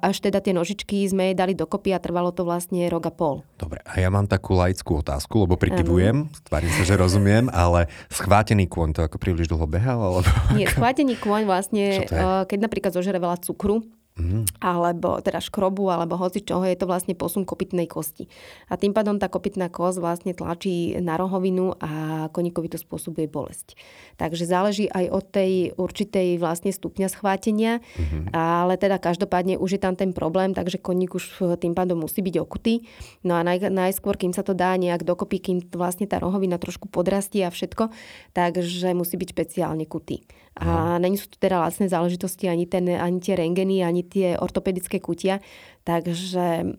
Až 0.00 0.16
teda 0.20 0.40
tie 0.40 0.52
nožičky 0.52 1.04
sme 1.08 1.32
jej 1.32 1.36
dali 1.36 1.52
dokopy 1.56 1.92
a 1.96 2.00
trvalo 2.00 2.30
to 2.32 2.44
vlastne 2.44 2.86
rok 2.88 3.08
a 3.08 3.12
pol. 3.12 3.34
Dobre, 3.56 3.80
a 3.84 3.98
ja 3.98 4.12
mám 4.12 4.28
takú 4.28 4.54
laickú 4.54 5.00
otázku, 5.00 5.48
lebo 5.48 5.56
prikyvujem, 5.56 6.28
tvárim 6.44 6.72
sa, 6.76 6.82
že 6.84 6.94
rozumiem, 6.94 7.48
ale 7.50 7.65
schvátený 8.12 8.70
kôň 8.70 8.94
to 8.94 9.00
ako 9.02 9.16
príliš 9.18 9.50
dlho 9.50 9.66
behal? 9.66 9.98
Alebo... 9.98 10.28
Nie, 10.54 10.70
schvátený 10.70 11.18
kôň 11.18 11.42
vlastne, 11.48 12.06
keď 12.46 12.58
napríklad 12.62 12.92
zožere 12.94 13.18
veľa 13.18 13.42
cukru, 13.42 13.82
Mm. 14.16 14.48
alebo 14.64 15.20
teda 15.20 15.44
škrobu, 15.44 15.92
alebo 15.92 16.16
hoci 16.16 16.40
čoho, 16.40 16.64
je 16.64 16.72
to 16.72 16.88
vlastne 16.88 17.12
posun 17.12 17.44
kopytnej 17.44 17.84
kosti. 17.84 18.32
A 18.72 18.80
tým 18.80 18.96
pádom 18.96 19.20
tá 19.20 19.28
kopytná 19.28 19.68
kosť 19.68 20.00
vlastne 20.00 20.32
tlačí 20.32 20.96
na 21.04 21.20
rohovinu 21.20 21.76
a 21.76 22.24
koníkovi 22.32 22.72
to 22.72 22.80
spôsobuje 22.80 23.28
bolesť. 23.28 23.76
Takže 24.16 24.48
záleží 24.48 24.88
aj 24.88 25.12
od 25.12 25.24
tej 25.28 25.52
určitej 25.76 26.40
vlastne 26.40 26.72
stupňa 26.72 27.12
schvátenia, 27.12 27.84
mm-hmm. 27.84 28.32
ale 28.32 28.80
teda 28.80 28.96
každopádne 28.96 29.60
už 29.60 29.76
je 29.76 29.80
tam 29.84 29.92
ten 29.92 30.16
problém, 30.16 30.56
takže 30.56 30.80
koník 30.80 31.12
už 31.12 31.60
tým 31.60 31.76
pádom 31.76 32.00
musí 32.00 32.24
byť 32.24 32.40
okutý. 32.40 32.88
No 33.20 33.36
a 33.36 33.44
naj, 33.44 33.68
najskôr, 33.68 34.16
kým 34.16 34.32
sa 34.32 34.40
to 34.40 34.56
dá 34.56 34.72
nejak 34.80 35.04
dokopy, 35.04 35.44
kým 35.44 35.58
vlastne 35.76 36.08
tá 36.08 36.16
rohovina 36.24 36.56
trošku 36.56 36.88
podrastie 36.88 37.44
a 37.44 37.52
všetko, 37.52 37.92
takže 38.32 38.96
musí 38.96 39.20
byť 39.20 39.28
špeciálne 39.36 39.84
kutý. 39.84 40.24
A 40.56 40.96
není 40.96 41.20
sú 41.20 41.28
tu 41.28 41.36
teda 41.36 41.60
lacné 41.60 41.84
záležitosti 41.92 42.48
ani, 42.48 42.64
ten, 42.64 42.88
ani 42.88 43.20
tie 43.20 43.36
rengeny, 43.36 43.84
ani 43.84 44.00
tie 44.00 44.40
ortopedické 44.40 45.04
kutia. 45.04 45.44
Takže 45.84 46.72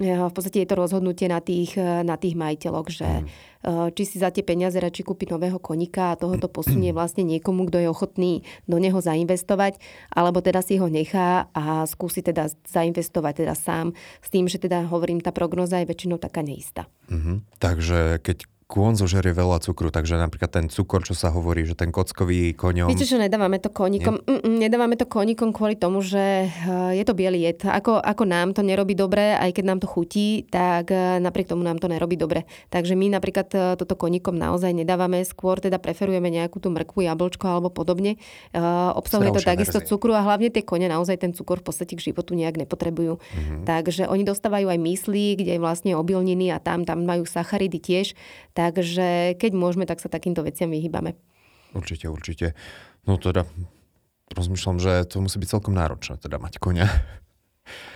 e, 0.00 0.12
v 0.16 0.32
podstate 0.32 0.64
je 0.64 0.68
to 0.68 0.80
rozhodnutie 0.80 1.28
na 1.28 1.44
tých, 1.44 1.76
e, 1.76 2.00
na 2.00 2.16
tých 2.16 2.40
majiteľoch, 2.40 2.88
že 2.88 3.04
mm. 3.04 3.28
či 3.92 4.02
si 4.08 4.16
za 4.16 4.32
tie 4.32 4.40
peniaze 4.40 4.80
radšej 4.80 5.04
kúpi 5.04 5.28
nového 5.28 5.60
konika 5.60 6.16
a 6.16 6.18
toho 6.18 6.40
to 6.40 6.48
posunie 6.48 6.88
vlastne 6.96 7.20
niekomu, 7.20 7.68
kto 7.68 7.84
je 7.84 7.88
ochotný 7.92 8.32
do 8.64 8.80
neho 8.80 8.96
zainvestovať, 8.96 9.76
alebo 10.16 10.40
teda 10.40 10.64
si 10.64 10.80
ho 10.80 10.88
nechá 10.88 11.52
a 11.52 11.84
skúsi 11.84 12.24
teda 12.24 12.48
zainvestovať 12.64 13.44
teda 13.44 13.52
sám 13.52 13.92
s 14.24 14.28
tým, 14.32 14.48
že 14.48 14.56
teda 14.56 14.88
hovorím, 14.88 15.20
tá 15.20 15.36
prognoza 15.36 15.84
je 15.84 15.90
väčšinou 15.92 16.16
taká 16.16 16.40
neistá. 16.40 16.88
Mm-hmm. 17.12 17.60
Takže 17.60 18.24
keď 18.24 18.48
kôň 18.70 19.02
zožerie 19.02 19.34
veľa 19.34 19.58
cukru, 19.58 19.90
takže 19.90 20.14
napríklad 20.14 20.54
ten 20.54 20.66
cukor, 20.70 21.02
čo 21.02 21.18
sa 21.18 21.34
hovorí, 21.34 21.66
že 21.66 21.74
ten 21.74 21.90
kockový 21.90 22.54
koňom... 22.54 22.86
Viete, 22.86 23.02
že 23.02 23.18
nedávame 23.18 23.58
to 23.58 23.66
koníkom, 23.66 24.22
Nie? 24.22 24.38
Mm, 24.46 24.62
nedávame 24.62 24.94
to 24.94 25.10
koníkom 25.10 25.50
kvôli 25.50 25.74
tomu, 25.74 25.98
že 26.06 26.46
eh, 26.46 26.90
je 26.94 27.02
to 27.02 27.18
biely 27.18 27.42
jed. 27.42 27.66
Ako, 27.66 27.98
ako 27.98 28.22
nám 28.22 28.54
to 28.54 28.62
nerobí 28.62 28.94
dobre, 28.94 29.34
aj 29.34 29.50
keď 29.58 29.64
nám 29.66 29.78
to 29.82 29.90
chutí, 29.90 30.46
tak 30.46 30.94
eh, 30.94 31.18
napriek 31.18 31.50
tomu 31.50 31.66
nám 31.66 31.82
to 31.82 31.90
nerobí 31.90 32.14
dobre. 32.14 32.46
Takže 32.70 32.94
my 32.94 33.10
napríklad 33.10 33.48
eh, 33.50 33.74
toto 33.74 33.98
koníkom 33.98 34.38
naozaj 34.38 34.70
nedávame, 34.70 35.26
skôr 35.26 35.58
teda 35.58 35.82
preferujeme 35.82 36.30
nejakú 36.30 36.62
tú 36.62 36.70
mrkvu, 36.70 37.10
jablčko 37.10 37.50
alebo 37.50 37.74
podobne. 37.74 38.22
Obsahuje 38.54 39.34
to 39.34 39.42
takisto 39.42 39.82
verzie. 39.82 39.90
cukru 39.90 40.14
a 40.14 40.22
hlavne 40.22 40.52
tie 40.52 40.62
kone 40.62 40.86
naozaj 40.86 41.18
ten 41.18 41.32
cukor 41.34 41.58
v 41.58 41.72
podstate 41.72 41.98
k 41.98 42.12
životu 42.12 42.38
nejak 42.38 42.60
nepotrebujú. 42.60 43.18
Mm-hmm. 43.18 43.64
Takže 43.66 44.06
oni 44.06 44.22
dostávajú 44.22 44.70
aj 44.70 44.78
myslí, 44.78 45.26
kde 45.40 45.50
je 45.56 45.60
vlastne 45.62 45.92
obilniny 45.96 46.52
a 46.52 46.60
tam, 46.60 46.84
tam 46.84 47.02
majú 47.02 47.24
sacharidy 47.24 47.80
tiež. 47.80 48.12
Takže 48.60 49.40
keď 49.40 49.52
môžeme, 49.56 49.88
tak 49.88 50.04
sa 50.04 50.12
takýmto 50.12 50.44
veciam 50.44 50.68
vyhýbame. 50.68 51.16
Určite, 51.72 52.12
určite. 52.12 52.52
No 53.08 53.16
teda 53.16 53.48
rozmýšľam, 54.36 54.76
že 54.76 55.08
to 55.08 55.24
musí 55.24 55.40
byť 55.40 55.48
celkom 55.48 55.72
náročné, 55.72 56.20
teda 56.20 56.36
mať 56.36 56.60
konia. 56.60 56.92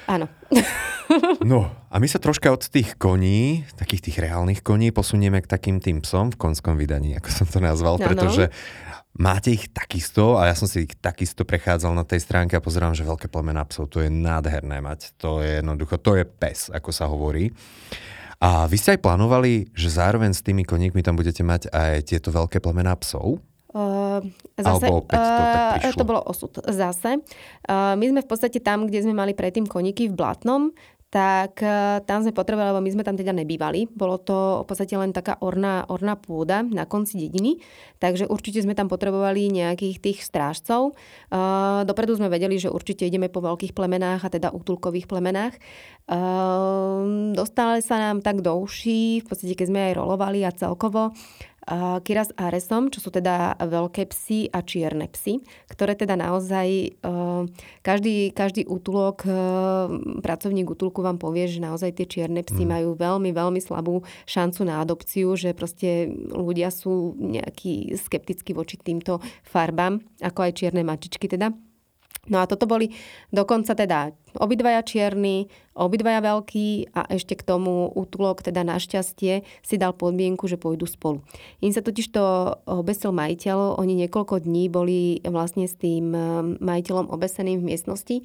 Áno. 0.08 0.24
no 1.50 1.68
a 1.92 1.96
my 2.00 2.06
sa 2.08 2.16
troška 2.16 2.48
od 2.48 2.64
tých 2.64 2.96
koní, 2.96 3.68
takých 3.76 4.08
tých 4.08 4.16
reálnych 4.24 4.64
koní, 4.64 4.88
posunieme 4.88 5.44
k 5.44 5.50
takým 5.50 5.84
tým 5.84 6.00
psom 6.00 6.32
v 6.32 6.40
konskom 6.40 6.80
vydaní, 6.80 7.20
ako 7.20 7.28
som 7.28 7.46
to 7.48 7.60
nazval, 7.60 8.00
ano. 8.00 8.04
pretože 8.08 8.48
máte 9.20 9.52
ich 9.52 9.68
takisto 9.70 10.40
a 10.40 10.48
ja 10.48 10.54
som 10.56 10.66
si 10.66 10.88
ich 10.88 10.94
takisto 10.98 11.44
prechádzal 11.44 11.92
na 11.92 12.08
tej 12.08 12.24
stránke 12.24 12.56
a 12.56 12.64
pozerám, 12.64 12.96
že 12.96 13.06
veľké 13.06 13.28
plemená 13.28 13.68
psov, 13.68 13.92
to 13.92 14.00
je 14.00 14.08
nádherné 14.08 14.80
mať. 14.80 15.12
To 15.20 15.44
je 15.44 15.60
jednoducho, 15.60 16.00
to 16.00 16.18
je 16.18 16.24
pes, 16.24 16.72
ako 16.72 16.90
sa 16.90 17.04
hovorí. 17.06 17.52
A 18.42 18.66
vy 18.66 18.76
ste 18.78 18.98
aj 18.98 19.04
plánovali, 19.04 19.70
že 19.74 19.92
zároveň 19.92 20.34
s 20.34 20.42
tými 20.42 20.66
koníkmi 20.66 21.02
tam 21.02 21.18
budete 21.18 21.42
mať 21.42 21.70
aj 21.70 22.10
tieto 22.10 22.34
veľké 22.34 22.58
plemená 22.58 22.94
psov? 22.98 23.42
Uh, 23.74 24.22
zase, 24.54 24.86
Alebo 24.86 25.02
opäť 25.02 25.18
to 25.18 25.30
tak 25.34 25.58
prišlo? 25.82 25.90
Uh, 25.90 25.98
to 25.98 26.06
bolo 26.06 26.20
osud. 26.22 26.52
Zase. 26.70 27.10
Uh, 27.66 27.98
my 27.98 28.06
sme 28.06 28.20
v 28.22 28.28
podstate 28.30 28.62
tam, 28.62 28.86
kde 28.86 29.02
sme 29.02 29.18
mali 29.18 29.34
predtým 29.34 29.66
koníky 29.66 30.06
v 30.06 30.14
Blatnom, 30.14 30.70
tak 31.14 31.62
e, 31.62 32.02
tam 32.10 32.26
sme 32.26 32.34
potrebovali, 32.34 32.74
lebo 32.74 32.82
my 32.82 32.90
sme 32.90 33.06
tam 33.06 33.14
teda 33.14 33.30
nebývali. 33.30 33.86
Bolo 33.94 34.18
to 34.18 34.36
v 34.62 34.66
podstate 34.66 34.98
len 34.98 35.14
taká 35.14 35.38
orná, 35.38 35.86
orná 35.86 36.18
pôda 36.18 36.66
na 36.66 36.90
konci 36.90 37.22
dediny, 37.22 37.62
takže 38.02 38.26
určite 38.26 38.66
sme 38.66 38.74
tam 38.74 38.90
potrebovali 38.90 39.46
nejakých 39.46 40.02
tých 40.02 40.18
strážcov. 40.26 40.90
E, 40.90 40.92
dopredu 41.86 42.18
sme 42.18 42.26
vedeli, 42.26 42.58
že 42.58 42.66
určite 42.66 43.06
ideme 43.06 43.30
po 43.30 43.38
veľkých 43.38 43.78
plemenách 43.78 44.26
a 44.26 44.32
teda 44.34 44.50
útulkových 44.50 45.06
plemenách. 45.06 45.54
E, 45.54 45.60
dostali 47.38 47.78
sa 47.78 48.02
nám 48.02 48.18
tak 48.18 48.42
do 48.42 48.50
uší, 48.58 49.22
v 49.22 49.26
podstate 49.30 49.54
keď 49.54 49.66
sme 49.70 49.80
aj 49.86 49.92
rolovali 49.94 50.42
a 50.42 50.50
celkovo 50.50 51.14
Kiras 52.04 52.28
Aresom, 52.36 52.92
čo 52.92 53.00
sú 53.00 53.08
teda 53.08 53.56
veľké 53.56 54.04
psy 54.12 54.52
a 54.52 54.60
čierne 54.60 55.08
psy, 55.08 55.40
ktoré 55.72 55.96
teda 55.96 56.12
naozaj 56.12 56.68
e, 56.68 56.88
každý, 57.80 58.36
každý 58.36 58.68
útulok, 58.68 59.24
e, 59.24 59.32
pracovník 60.20 60.68
útulku 60.68 61.00
vám 61.00 61.16
povie, 61.16 61.48
že 61.48 61.64
naozaj 61.64 61.96
tie 61.96 62.04
čierne 62.04 62.44
psy 62.44 62.68
mm. 62.68 62.70
majú 62.70 62.90
veľmi, 63.00 63.30
veľmi 63.32 63.60
slabú 63.64 64.04
šancu 64.28 64.60
na 64.68 64.84
adopciu, 64.84 65.32
že 65.40 65.56
proste 65.56 66.12
ľudia 66.28 66.68
sú 66.68 67.16
nejaký 67.16 67.96
skeptickí 67.96 68.52
voči 68.52 68.76
týmto 68.76 69.24
farbám, 69.40 70.04
ako 70.20 70.44
aj 70.44 70.52
čierne 70.60 70.84
mačičky 70.84 71.32
teda. 71.32 71.56
No 72.24 72.40
a 72.40 72.48
toto 72.48 72.64
boli 72.64 72.96
dokonca 73.28 73.76
teda 73.76 74.16
obidvaja 74.40 74.80
čierni, 74.80 75.52
obidvaja 75.76 76.24
veľkí 76.24 76.96
a 76.96 77.04
ešte 77.12 77.36
k 77.36 77.44
tomu 77.44 77.92
útulok 77.92 78.40
teda 78.40 78.64
našťastie 78.64 79.44
si 79.60 79.74
dal 79.76 79.92
podmienku, 79.92 80.48
že 80.48 80.56
pôjdu 80.56 80.88
spolu. 80.88 81.20
Im 81.60 81.72
sa 81.76 81.84
totiž 81.84 82.06
to 82.16 82.24
obesil 82.64 83.12
majiteľ, 83.12 83.76
oni 83.76 84.06
niekoľko 84.06 84.40
dní 84.40 84.72
boli 84.72 85.20
vlastne 85.28 85.68
s 85.68 85.76
tým 85.76 86.16
eh, 86.16 86.24
majiteľom 86.64 87.12
obeseným 87.12 87.60
v 87.60 87.68
miestnosti 87.76 88.16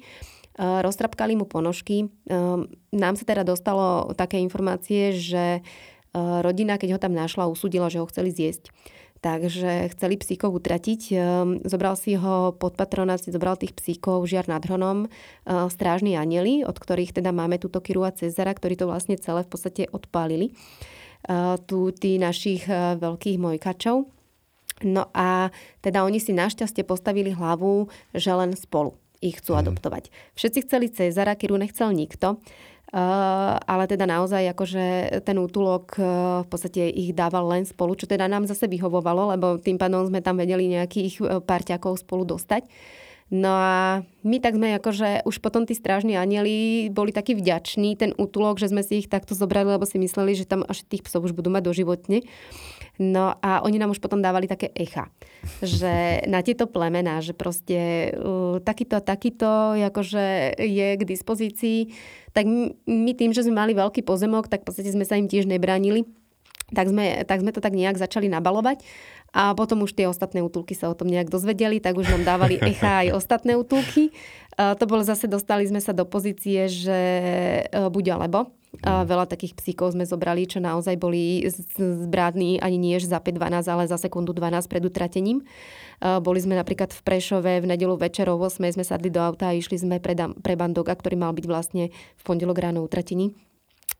roztrapkali 0.58 1.36
mu 1.36 1.44
ponožky. 1.44 2.08
Eh, 2.08 2.56
nám 2.96 3.14
sa 3.20 3.24
teda 3.28 3.44
dostalo 3.44 4.16
také 4.16 4.40
informácie, 4.40 5.12
že 5.12 5.60
rodina, 6.42 6.74
keď 6.74 6.98
ho 6.98 6.98
tam 6.98 7.14
našla, 7.14 7.46
usúdila, 7.46 7.86
že 7.86 8.02
ho 8.02 8.10
chceli 8.10 8.34
zjesť. 8.34 8.74
Takže 9.20 9.92
chceli 9.92 10.16
psíkov 10.16 10.56
utratiť. 10.56 11.00
Ehm, 11.12 11.60
zobral 11.68 11.92
si 11.92 12.16
ho 12.16 12.56
pod 12.56 12.72
patronát, 12.72 13.20
si 13.20 13.28
zobral 13.28 13.60
tých 13.60 13.76
psíkov 13.76 14.24
žiar 14.24 14.48
nad 14.48 14.64
Hronom, 14.64 15.04
ehm, 15.04 15.68
strážni 15.68 16.16
anieli, 16.16 16.64
od 16.64 16.80
ktorých 16.80 17.12
teda 17.12 17.28
máme 17.28 17.60
túto 17.60 17.84
Kiru 17.84 18.08
a 18.08 18.16
Cezara, 18.16 18.56
ktorí 18.56 18.80
to 18.80 18.88
vlastne 18.88 19.20
celé 19.20 19.44
v 19.44 19.50
podstate 19.52 19.82
odpálili. 19.92 20.56
Ehm, 21.28 21.60
tu 21.68 21.92
tí 21.92 22.16
našich 22.16 22.64
veľkých 22.96 23.36
mojkačov. 23.36 24.08
No 24.80 25.12
a 25.12 25.52
teda 25.84 26.08
oni 26.08 26.16
si 26.16 26.32
našťastie 26.32 26.88
postavili 26.88 27.36
hlavu, 27.36 27.92
že 28.16 28.32
len 28.32 28.56
spolu 28.56 28.96
ich 29.20 29.36
chcú 29.38 29.52
mm. 29.52 29.60
adoptovať. 29.60 30.08
Všetci 30.32 30.58
chceli 30.64 30.88
Cezara, 30.88 31.36
Kiru 31.36 31.60
nechcel 31.60 31.92
nikto. 31.92 32.40
Uh, 32.90 33.54
ale 33.70 33.86
teda 33.86 34.02
naozaj 34.02 34.50
akože 34.50 35.22
ten 35.22 35.38
útulok 35.38 35.94
uh, 35.94 36.42
v 36.42 36.48
podstate 36.50 36.90
ich 36.90 37.14
dával 37.14 37.46
len 37.46 37.62
spolu, 37.62 37.94
čo 37.94 38.10
teda 38.10 38.26
nám 38.26 38.50
zase 38.50 38.66
vyhovovalo, 38.66 39.30
lebo 39.30 39.62
tým 39.62 39.78
pádom 39.78 40.10
sme 40.10 40.18
tam 40.18 40.34
vedeli 40.34 40.66
nejakých 40.66 41.14
uh, 41.22 41.38
parťakov 41.38 42.02
spolu 42.02 42.26
dostať. 42.26 42.66
No 43.30 43.54
a 43.54 44.02
my 44.26 44.42
tak 44.42 44.58
sme 44.58 44.74
akože 44.74 45.22
už 45.22 45.38
potom 45.38 45.62
tí 45.62 45.78
strážni 45.78 46.18
anieli 46.18 46.90
boli 46.90 47.14
takí 47.14 47.38
vďační, 47.38 47.94
ten 47.94 48.10
útulok, 48.18 48.58
že 48.58 48.74
sme 48.74 48.82
si 48.82 49.06
ich 49.06 49.08
takto 49.08 49.38
zobrali, 49.38 49.70
lebo 49.78 49.86
si 49.86 50.02
mysleli, 50.02 50.34
že 50.34 50.50
tam 50.50 50.66
až 50.66 50.82
tých 50.82 51.06
psov 51.06 51.30
už 51.30 51.38
budú 51.38 51.46
mať 51.46 51.70
doživotne. 51.70 52.26
No 53.00 53.32
a 53.40 53.64
oni 53.64 53.80
nám 53.80 53.96
už 53.96 54.00
potom 54.04 54.20
dávali 54.20 54.44
také 54.44 54.68
echa, 54.76 55.08
že 55.64 56.20
na 56.28 56.44
tieto 56.44 56.68
plemená, 56.68 57.24
že 57.24 57.32
proste 57.32 58.12
uh, 58.12 58.60
takýto 58.60 59.00
a 59.00 59.02
takýto 59.02 59.48
akože 59.72 60.60
je 60.60 60.88
k 61.00 61.02
dispozícii, 61.08 61.96
tak 62.36 62.44
my 62.84 63.12
tým, 63.16 63.32
že 63.32 63.48
sme 63.48 63.56
mali 63.56 63.72
veľký 63.72 64.04
pozemok, 64.04 64.52
tak 64.52 64.62
v 64.62 64.66
podstate 64.68 64.92
sme 64.92 65.08
sa 65.08 65.16
im 65.16 65.32
tiež 65.32 65.48
nebránili 65.48 66.04
tak 66.70 66.86
sme, 66.86 67.26
tak 67.26 67.42
sme 67.42 67.50
to 67.50 67.58
tak 67.58 67.74
nejak 67.74 67.98
začali 67.98 68.30
nabalovať 68.30 68.86
a 69.30 69.54
potom 69.54 69.86
už 69.86 69.94
tie 69.94 70.06
ostatné 70.06 70.42
útulky 70.42 70.74
sa 70.74 70.90
o 70.90 70.94
tom 70.94 71.10
nejak 71.10 71.30
dozvedeli, 71.30 71.78
tak 71.82 71.98
už 71.98 72.06
nám 72.10 72.22
dávali 72.26 72.58
echa 72.70 73.06
aj 73.06 73.14
ostatné 73.14 73.54
útulky. 73.58 74.14
A 74.58 74.74
to 74.74 74.86
bolo 74.86 75.02
zase, 75.02 75.30
dostali 75.30 75.66
sme 75.66 75.78
sa 75.78 75.94
do 75.94 76.06
pozície, 76.06 76.66
že 76.66 77.00
e, 77.66 77.90
buď 77.90 78.18
alebo. 78.18 78.50
A 78.86 79.02
veľa 79.02 79.26
takých 79.26 79.58
psíkov 79.58 79.98
sme 79.98 80.06
zobrali, 80.06 80.46
čo 80.46 80.62
naozaj 80.62 80.94
boli 80.94 81.42
zbrádni 81.76 82.62
ani 82.62 82.78
nie 82.78 82.94
za 83.02 83.18
5-12, 83.18 83.66
ale 83.66 83.90
za 83.90 83.98
sekundu 83.98 84.30
12 84.30 84.70
pred 84.70 84.82
utratením. 84.86 85.42
Boli 86.00 86.38
sme 86.38 86.54
napríklad 86.54 86.94
v 86.94 87.00
Prešove 87.02 87.60
v 87.60 87.66
nedelu 87.66 87.92
večer 87.98 88.30
o 88.30 88.38
8 88.38 88.78
sme 88.78 88.84
sadli 88.86 89.10
do 89.10 89.20
auta 89.20 89.50
a 89.50 89.56
išli 89.58 89.74
sme 89.74 89.98
pre, 89.98 90.14
pre 90.16 90.54
Bandoga, 90.54 90.94
ktorý 90.94 91.18
mal 91.18 91.34
byť 91.34 91.46
vlastne 91.50 91.90
v 91.92 92.22
pondelok 92.22 92.62
ráno 92.62 92.80
utratení. 92.86 93.34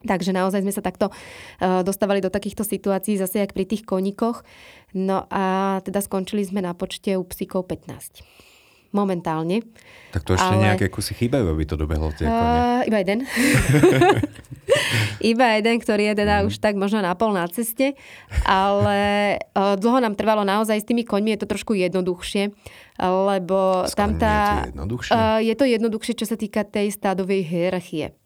Takže 0.00 0.32
naozaj 0.32 0.64
sme 0.64 0.72
sa 0.72 0.80
takto 0.80 1.12
uh, 1.12 1.84
dostávali 1.84 2.24
do 2.24 2.32
takýchto 2.32 2.64
situácií, 2.64 3.20
zase 3.20 3.44
jak 3.44 3.52
pri 3.52 3.68
tých 3.68 3.84
koníkoch. 3.84 4.40
No 4.96 5.28
a 5.28 5.76
teda 5.84 6.00
skončili 6.00 6.40
sme 6.40 6.64
na 6.64 6.72
počte 6.72 7.20
u 7.20 7.24
psíkov 7.28 7.68
15 7.68 8.40
momentálne. 8.90 9.62
Tak 10.10 10.26
to 10.26 10.34
ešte 10.34 10.54
ale... 10.58 10.66
nejaké 10.66 10.90
kusy 10.90 11.14
chýbajú, 11.14 11.54
aby 11.54 11.64
to 11.66 11.78
dobehlo 11.78 12.10
tie 12.18 12.26
uh, 12.26 12.82
Iba 12.82 12.98
jeden. 13.02 13.22
iba 15.22 15.46
jeden, 15.54 15.76
ktorý 15.78 16.10
je 16.10 16.14
teda 16.26 16.42
mm. 16.42 16.46
už 16.50 16.54
tak 16.58 16.74
možno 16.74 16.98
na 16.98 17.14
pol 17.14 17.30
na 17.30 17.46
ceste, 17.46 17.94
ale 18.42 18.98
uh, 19.54 19.78
dlho 19.78 20.02
nám 20.02 20.18
trvalo 20.18 20.42
naozaj 20.42 20.82
s 20.82 20.86
tými 20.86 21.06
koňmi, 21.06 21.38
je 21.38 21.46
to 21.46 21.50
trošku 21.50 21.78
jednoduchšie, 21.78 22.50
lebo 23.00 23.86
s 23.86 23.94
tam 23.94 24.18
tá... 24.18 24.34
Je 24.34 24.50
to, 24.50 24.70
jednoduchšie? 24.74 25.12
Uh, 25.14 25.38
je 25.38 25.54
to 25.54 25.64
jednoduchšie, 25.66 26.14
čo 26.18 26.26
sa 26.26 26.34
týka 26.34 26.66
tej 26.66 26.90
stádovej 26.90 27.46
hierarchie. 27.46 28.18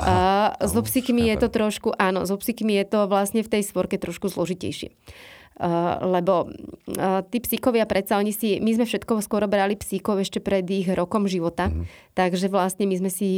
Aha, 0.00 0.58
uh, 0.58 0.66
s 0.66 0.74
obsíkmi 0.74 1.30
je 1.30 1.36
to 1.38 1.48
trošku, 1.52 1.94
áno, 1.94 2.26
s 2.26 2.32
obsíkmi 2.32 2.74
je 2.82 2.84
to 2.88 3.06
vlastne 3.06 3.44
v 3.44 3.52
tej 3.52 3.62
svorke 3.62 4.00
trošku 4.00 4.26
zložitejšie. 4.26 4.90
Uh, 5.52 6.00
lebo 6.16 6.48
uh, 6.48 7.20
tí 7.28 7.36
psíkovia 7.44 7.84
predsa, 7.84 8.16
oni 8.16 8.32
si, 8.32 8.56
my 8.56 8.72
sme 8.72 8.88
všetko 8.88 9.20
skoro 9.20 9.44
brali 9.44 9.76
psíkov 9.76 10.24
ešte 10.24 10.40
pred 10.40 10.64
ich 10.72 10.88
rokom 10.88 11.28
života, 11.28 11.68
mm. 11.68 12.16
takže 12.16 12.48
vlastne 12.48 12.88
my 12.88 12.96
sme 12.96 13.10
si, 13.12 13.30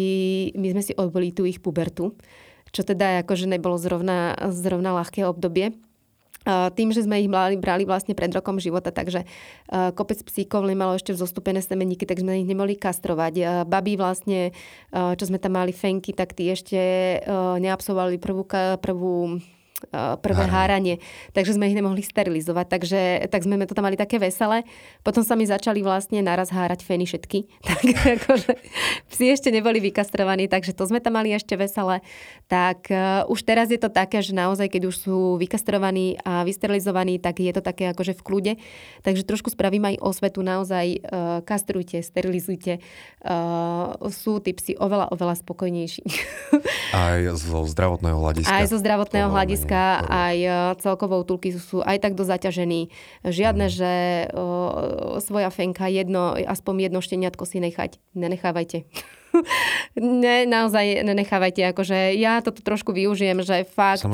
my 0.55 0.79
sme 0.79 0.83
si 0.87 0.93
odboli 0.95 1.35
tú 1.35 1.43
ich 1.43 1.59
pubertu, 1.59 2.15
čo 2.71 2.87
teda 2.87 3.27
akože 3.27 3.51
nebolo 3.51 3.75
zrovna, 3.77 4.39
zrovna 4.55 4.95
ľahké 4.95 5.27
obdobie 5.27 5.75
tým, 6.45 6.93
že 6.93 7.09
sme 7.09 7.25
ich 7.25 7.31
brali, 7.33 7.89
vlastne 7.89 8.13
pred 8.13 8.29
rokom 8.29 8.61
života, 8.61 8.93
takže 8.93 9.25
kopec 9.97 10.21
psíkov 10.29 10.69
nemalo 10.69 10.93
ešte 10.93 11.17
vzostupené 11.17 11.65
semeníky, 11.65 12.05
tak 12.05 12.21
sme 12.21 12.45
ich 12.45 12.45
nemohli 12.45 12.77
kastrovať. 12.77 13.65
Babi 13.65 13.97
vlastne, 13.97 14.53
čo 14.93 15.25
sme 15.25 15.41
tam 15.41 15.57
mali 15.57 15.73
fenky, 15.73 16.13
tak 16.13 16.37
tí 16.37 16.53
ešte 16.53 16.77
neabsolvovali 17.57 18.21
prvú, 18.21 18.45
prvú 18.77 19.41
Eh, 19.41 19.64
prvé 19.93 20.45
háranie. 20.49 20.97
Takže 21.37 21.57
sme 21.57 21.69
ich 21.69 21.77
nemohli 21.77 22.01
sterilizovať. 22.01 22.67
Takže 22.69 23.01
tak 23.29 23.45
sme 23.45 23.61
to 23.67 23.77
tam 23.77 23.89
mali 23.89 23.99
také 23.99 24.17
veselé. 24.23 24.63
Potom 25.03 25.27
sa 25.27 25.35
mi 25.35 25.45
začali 25.45 25.85
vlastne 25.85 26.23
naraz 26.25 26.53
hárať 26.55 26.85
feny 26.85 27.05
všetky. 27.09 27.39
Tak 27.75 27.91
akože 27.91 28.53
psi 29.11 29.35
ešte 29.35 29.51
neboli 29.51 29.83
vykastrovaní, 29.83 30.47
takže 30.47 30.73
to 30.73 30.87
sme 30.87 31.03
tam 31.03 31.19
mali 31.19 31.35
ešte 31.35 31.59
veselé. 31.59 32.01
Tak 32.47 32.87
uh, 32.89 33.27
už 33.27 33.43
teraz 33.43 33.69
je 33.69 33.81
to 33.81 33.91
také, 33.91 34.23
že 34.23 34.31
naozaj, 34.31 34.71
keď 34.71 34.89
už 34.89 34.97
sú 34.97 35.17
vykastrovaní 35.37 36.17
a 36.23 36.47
vysterilizovaní, 36.47 37.19
tak 37.19 37.43
je 37.43 37.51
to 37.51 37.61
také 37.65 37.91
akože 37.91 38.15
v 38.15 38.23
kľude. 38.23 38.53
Takže 39.03 39.27
trošku 39.27 39.51
spravím 39.51 39.91
aj 39.91 40.01
osvetu, 40.01 40.41
naozaj 40.47 40.87
uh, 41.03 41.43
kastrujte, 41.43 41.99
sterilizujte. 42.01 42.79
Uh, 43.25 43.99
sú 44.15 44.39
tí 44.39 44.55
psi 44.55 44.79
oveľa, 44.79 45.11
oveľa 45.11 45.35
spokojnejší. 45.43 46.05
Aj 46.95 47.21
zo 47.35 47.67
zdravotného 47.67 48.19
hľadiska. 48.23 48.55
Aj 48.55 48.65
zo 48.71 48.79
zdravotného 48.79 49.29
hľadiska 49.35 49.74
dneska 49.75 50.07
aj 50.07 50.37
e, 50.39 50.51
celkovo 50.79 51.15
útulky 51.19 51.51
sú 51.59 51.83
aj 51.83 51.99
tak 51.99 52.15
dosť 52.15 52.31
zaťažení. 52.39 52.95
Žiadne, 53.27 53.67
mm. 53.67 53.75
že 53.75 53.93
o, 54.31 55.19
svoja 55.19 55.51
fenka, 55.51 55.91
jedno, 55.91 56.39
aspoň 56.39 56.91
jedno 56.91 57.01
šteniatko 57.03 57.43
si 57.43 57.59
nechať. 57.59 57.99
Nenechávajte. 58.15 58.87
ne, 59.99 60.47
naozaj 60.47 61.03
nenechávajte. 61.03 61.75
Akože 61.75 62.15
ja 62.15 62.39
toto 62.39 62.63
trošku 62.63 62.95
využijem, 62.95 63.43
že 63.43 63.67
fakt, 63.67 64.07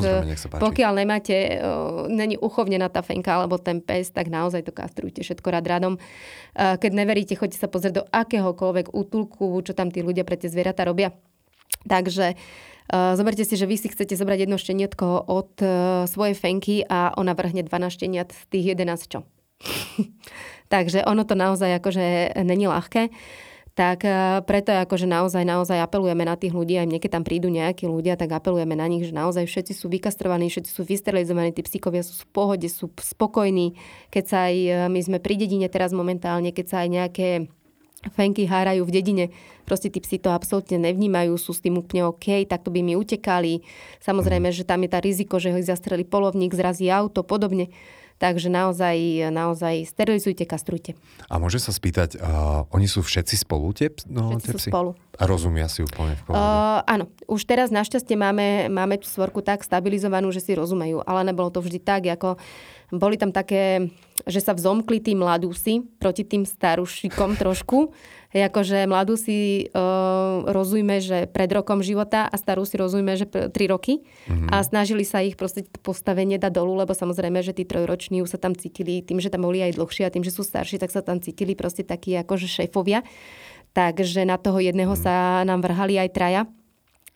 pokiaľ 0.48 0.92
nemáte, 0.96 1.36
o, 1.60 2.08
není 2.08 2.40
uchovnená 2.40 2.88
tá 2.88 3.04
fenka 3.04 3.36
alebo 3.36 3.60
ten 3.60 3.84
pes, 3.84 4.08
tak 4.08 4.32
naozaj 4.32 4.64
to 4.64 4.72
kastrujte 4.72 5.20
všetko 5.20 5.48
rád 5.52 5.68
radom. 5.68 5.94
Keď 6.56 6.90
neveríte, 6.90 7.38
choďte 7.38 7.60
sa 7.60 7.68
pozrieť 7.70 7.94
do 8.00 8.04
akéhokoľvek 8.10 8.96
útulku, 8.96 9.60
čo 9.62 9.76
tam 9.76 9.92
tí 9.92 10.00
ľudia 10.02 10.24
pre 10.24 10.34
tie 10.40 10.50
zvieratá 10.50 10.82
robia. 10.88 11.14
Takže 11.88 12.36
Eh, 12.90 13.14
zoberte 13.14 13.46
si, 13.46 13.54
že 13.54 13.70
vy 13.70 13.78
si 13.78 13.86
chcete 13.86 14.18
zobrať 14.18 14.50
jedno 14.50 14.58
šteniatko 14.58 15.30
od 15.30 15.54
eh, 15.62 15.70
svojej 16.10 16.34
fenky 16.34 16.82
a 16.82 17.14
ona 17.14 17.38
vrhne 17.38 17.62
12 17.62 17.70
šteniat 17.86 18.34
z 18.34 18.42
tých 18.50 18.66
11 18.74 19.06
čo. 19.06 19.22
Takže 20.74 21.06
ono 21.06 21.22
to 21.22 21.38
naozaj 21.38 21.70
akože 21.78 22.34
není 22.42 22.66
ľahké. 22.66 23.14
Tak 23.78 24.02
eh, 24.02 24.42
preto 24.42 24.74
akože 24.74 25.06
naozaj, 25.06 25.46
naozaj 25.46 25.78
apelujeme 25.86 26.26
na 26.26 26.34
tých 26.34 26.50
ľudí, 26.50 26.82
aj 26.82 26.90
mne, 26.90 26.98
keď 26.98 27.10
tam 27.14 27.22
prídu 27.22 27.46
nejakí 27.46 27.86
ľudia, 27.86 28.18
tak 28.18 28.34
apelujeme 28.34 28.74
na 28.74 28.90
nich, 28.90 29.06
že 29.06 29.14
naozaj 29.14 29.46
všetci 29.46 29.70
sú 29.70 29.86
vykastrovaní, 29.86 30.50
všetci 30.50 30.74
sú 30.74 30.82
vysterilizovaní, 30.82 31.54
tí 31.54 31.62
psíkovia 31.62 32.02
sú 32.02 32.26
v 32.26 32.30
pohode, 32.34 32.66
sú 32.66 32.90
spokojní. 32.90 33.78
Keď 34.10 34.24
sa 34.26 34.50
aj, 34.50 34.90
my 34.90 34.98
sme 34.98 35.22
pri 35.22 35.38
dedine 35.38 35.70
teraz 35.70 35.94
momentálne, 35.94 36.50
keď 36.50 36.66
sa 36.66 36.76
aj 36.82 36.88
nejaké 36.90 37.28
fenky 38.08 38.48
hárajú 38.48 38.88
v 38.88 38.94
dedine. 38.96 39.24
Proste 39.68 39.92
tí 39.92 40.00
psi 40.00 40.18
to 40.18 40.32
absolútne 40.32 40.80
nevnímajú, 40.80 41.36
sú 41.36 41.52
s 41.52 41.60
tým 41.60 41.76
úplne 41.76 42.08
OK, 42.08 42.48
tak 42.48 42.64
to 42.64 42.72
by 42.72 42.80
mi 42.80 42.96
utekali. 42.96 43.60
Samozrejme, 44.00 44.48
že 44.50 44.64
tam 44.64 44.80
je 44.82 44.90
tá 44.90 44.98
riziko, 44.98 45.36
že 45.36 45.52
ho 45.52 45.60
zastreli 45.60 46.08
polovník, 46.08 46.56
zrazí 46.56 46.88
auto, 46.88 47.20
podobne. 47.20 47.68
Takže 48.20 48.52
naozaj, 48.52 49.32
naozaj 49.32 49.88
sterilizujte, 49.88 50.44
kastrujte. 50.44 50.92
A 51.32 51.40
môže 51.40 51.56
sa 51.56 51.72
spýtať, 51.72 52.20
uh, 52.20 52.68
oni 52.68 52.84
sú 52.84 53.00
všetci 53.00 53.48
spolu 53.48 53.72
tie, 53.72 53.88
no, 54.12 54.36
všetci 54.36 54.44
tie 54.44 54.52
sú 54.52 54.58
spolu. 54.68 54.90
A 55.16 55.24
rozumia 55.24 55.72
si 55.72 55.80
úplne 55.80 56.20
v 56.20 56.28
Uh, 56.28 56.84
áno, 56.84 57.08
už 57.24 57.48
teraz 57.48 57.72
našťastie 57.72 58.20
máme, 58.20 58.68
máme 58.68 59.00
tú 59.00 59.08
svorku 59.08 59.40
tak 59.40 59.64
stabilizovanú, 59.64 60.28
že 60.36 60.44
si 60.44 60.52
rozumejú, 60.52 61.00
ale 61.08 61.32
nebolo 61.32 61.48
to 61.48 61.64
vždy 61.64 61.80
tak, 61.80 62.12
ako 62.12 62.36
boli 62.92 63.16
tam 63.16 63.32
také, 63.32 63.88
že 64.24 64.40
sa 64.40 64.52
vzomkli 64.56 65.00
tí 65.00 65.12
mladúsi 65.16 65.86
proti 66.00 66.26
tým 66.26 66.44
starušikom 66.44 67.36
trošku. 67.36 67.92
Akože 68.30 68.86
mladú 68.86 69.18
si 69.18 69.66
uh, 69.74 70.46
rozujme, 70.46 71.02
že 71.02 71.26
pred 71.26 71.50
rokom 71.50 71.82
života 71.82 72.30
a 72.30 72.34
starú 72.38 72.62
si 72.62 72.78
rozujme, 72.78 73.18
že 73.18 73.26
3 73.26 73.50
roky. 73.66 74.06
Mm-hmm. 74.30 74.54
A 74.54 74.62
snažili 74.62 75.02
sa 75.02 75.18
ich 75.18 75.34
proste 75.34 75.66
postavenie 75.82 76.38
dať 76.38 76.52
dolu, 76.54 76.78
lebo 76.78 76.94
samozrejme, 76.94 77.42
že 77.42 77.50
tí 77.50 77.66
trojroční 77.66 78.22
už 78.22 78.30
sa 78.30 78.38
tam 78.38 78.54
cítili, 78.54 79.02
tým, 79.02 79.18
že 79.18 79.34
tam 79.34 79.42
boli 79.42 79.58
aj 79.66 79.74
dlhšie 79.74 80.06
a 80.06 80.14
tým, 80.14 80.22
že 80.22 80.30
sú 80.30 80.46
starší, 80.46 80.78
tak 80.78 80.94
sa 80.94 81.02
tam 81.02 81.18
cítili 81.18 81.58
proste 81.58 81.82
takí 81.82 82.14
akože 82.14 82.46
šéfovia. 82.46 83.02
Takže 83.74 84.22
na 84.26 84.38
toho 84.38 84.62
jedného 84.62 84.94
mm. 84.94 85.00
sa 85.02 85.42
nám 85.42 85.62
vrhali 85.66 85.98
aj 85.98 86.10
traja. 86.14 86.42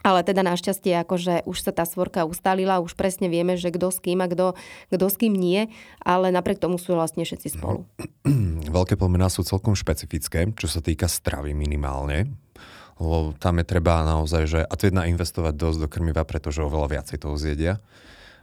Ale 0.05 0.21
teda 0.21 0.45
našťastie, 0.45 1.01
akože 1.01 1.49
už 1.49 1.65
sa 1.65 1.73
tá 1.73 1.89
svorka 1.89 2.29
ustalila, 2.29 2.85
už 2.85 2.93
presne 2.93 3.33
vieme, 3.33 3.57
že 3.57 3.73
kto 3.73 3.89
s 3.89 4.05
kým 4.05 4.21
a 4.21 4.29
kto, 4.29 4.53
kto 4.93 5.07
s 5.09 5.17
kým 5.17 5.33
nie, 5.33 5.73
ale 6.05 6.29
napriek 6.29 6.61
tomu 6.61 6.77
sú 6.77 6.93
vlastne 6.93 7.25
všetci 7.25 7.57
spolu. 7.57 7.89
Veľké 8.77 9.01
plemená 9.01 9.33
sú 9.33 9.41
celkom 9.49 9.73
špecifické, 9.73 10.45
čo 10.61 10.69
sa 10.69 10.85
týka 10.85 11.09
stravy 11.09 11.57
minimálne. 11.57 12.29
Lebo 13.01 13.33
tam 13.41 13.59
je 13.59 13.67
treba 13.67 14.05
naozaj, 14.05 14.43
že 14.45 14.61
a 14.61 14.73
to 14.77 14.87
jedna 14.87 15.09
investovať 15.09 15.57
dosť 15.57 15.79
do 15.83 15.89
krmiva, 15.89 16.23
pretože 16.23 16.63
oveľa 16.63 17.01
viacej 17.01 17.25
toho 17.25 17.35
zjedia, 17.41 17.81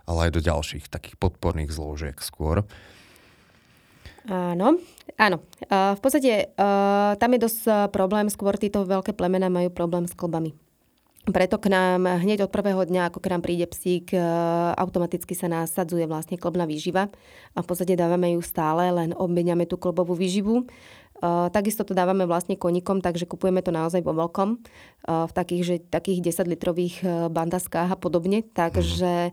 ale 0.10 0.28
aj 0.28 0.32
do 0.36 0.42
ďalších 0.42 0.90
takých 0.92 1.16
podporných 1.22 1.72
zložiek 1.72 2.18
skôr. 2.20 2.66
Áno, 4.28 4.78
áno. 5.18 5.38
v 5.70 6.02
podstate 6.02 6.54
tam 7.18 7.30
je 7.34 7.40
dosť 7.42 7.90
problém, 7.90 8.30
skôr 8.30 8.54
títo 8.58 8.86
veľké 8.86 9.18
plemena 9.18 9.50
majú 9.50 9.74
problém 9.74 10.06
s 10.06 10.14
klbami. 10.14 10.54
Preto 11.22 11.62
k 11.62 11.70
nám 11.70 12.10
hneď 12.26 12.50
od 12.50 12.52
prvého 12.52 12.82
dňa, 12.82 13.14
ako 13.14 13.22
k 13.22 13.30
nám 13.30 13.46
príde 13.46 13.70
psík, 13.70 14.10
e, 14.10 14.18
automaticky 14.74 15.38
sa 15.38 15.46
nasadzuje 15.46 16.10
vlastne 16.10 16.34
klbná 16.34 16.66
výživa 16.66 17.14
a 17.54 17.60
v 17.62 17.68
podstate 17.70 17.94
dávame 17.94 18.34
ju 18.34 18.42
stále, 18.42 18.90
len 18.90 19.14
obmeniame 19.14 19.70
tú 19.70 19.78
klbovú 19.78 20.18
výživu. 20.18 20.66
E, 20.66 21.54
takisto 21.54 21.86
to 21.86 21.94
dávame 21.94 22.26
vlastne 22.26 22.58
konikom, 22.58 23.06
takže 23.06 23.30
kupujeme 23.30 23.62
to 23.62 23.70
naozaj 23.70 24.02
vo 24.02 24.18
veľkom, 24.18 24.50
e, 24.50 24.58
v 25.30 25.32
takých, 25.38 25.62
že, 25.62 25.76
takých 25.94 26.34
10-litrových 26.34 27.30
bandaskách 27.30 27.94
a 27.94 27.98
podobne. 28.02 28.42
Takže 28.42 29.30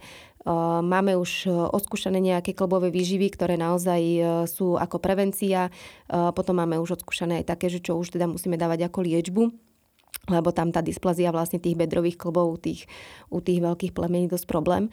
máme 0.85 1.13
už 1.17 1.49
odskúšané 1.49 2.25
nejaké 2.25 2.57
klbové 2.57 2.89
výživy, 2.89 3.37
ktoré 3.37 3.61
naozaj 3.61 4.01
sú 4.49 4.81
ako 4.81 4.97
prevencia. 4.97 5.69
Potom 6.09 6.57
máme 6.57 6.81
už 6.81 6.97
odskúšané 6.97 7.45
aj 7.45 7.53
také, 7.53 7.69
že 7.69 7.85
čo 7.85 8.01
už 8.01 8.17
teda 8.17 8.25
musíme 8.25 8.57
dávať 8.57 8.89
ako 8.89 9.05
liečbu 9.05 9.68
lebo 10.29 10.53
tam 10.53 10.71
tá 10.71 10.85
dysplazia 10.85 11.33
vlastne 11.33 11.57
tých 11.59 11.77
bedrových 11.77 12.21
klbov 12.21 12.47
u 12.55 12.59
tých, 12.61 12.85
u 13.33 13.41
tých 13.41 13.65
veľkých 13.65 13.97
plemení 13.97 14.29
dosť 14.29 14.47
problém 14.47 14.93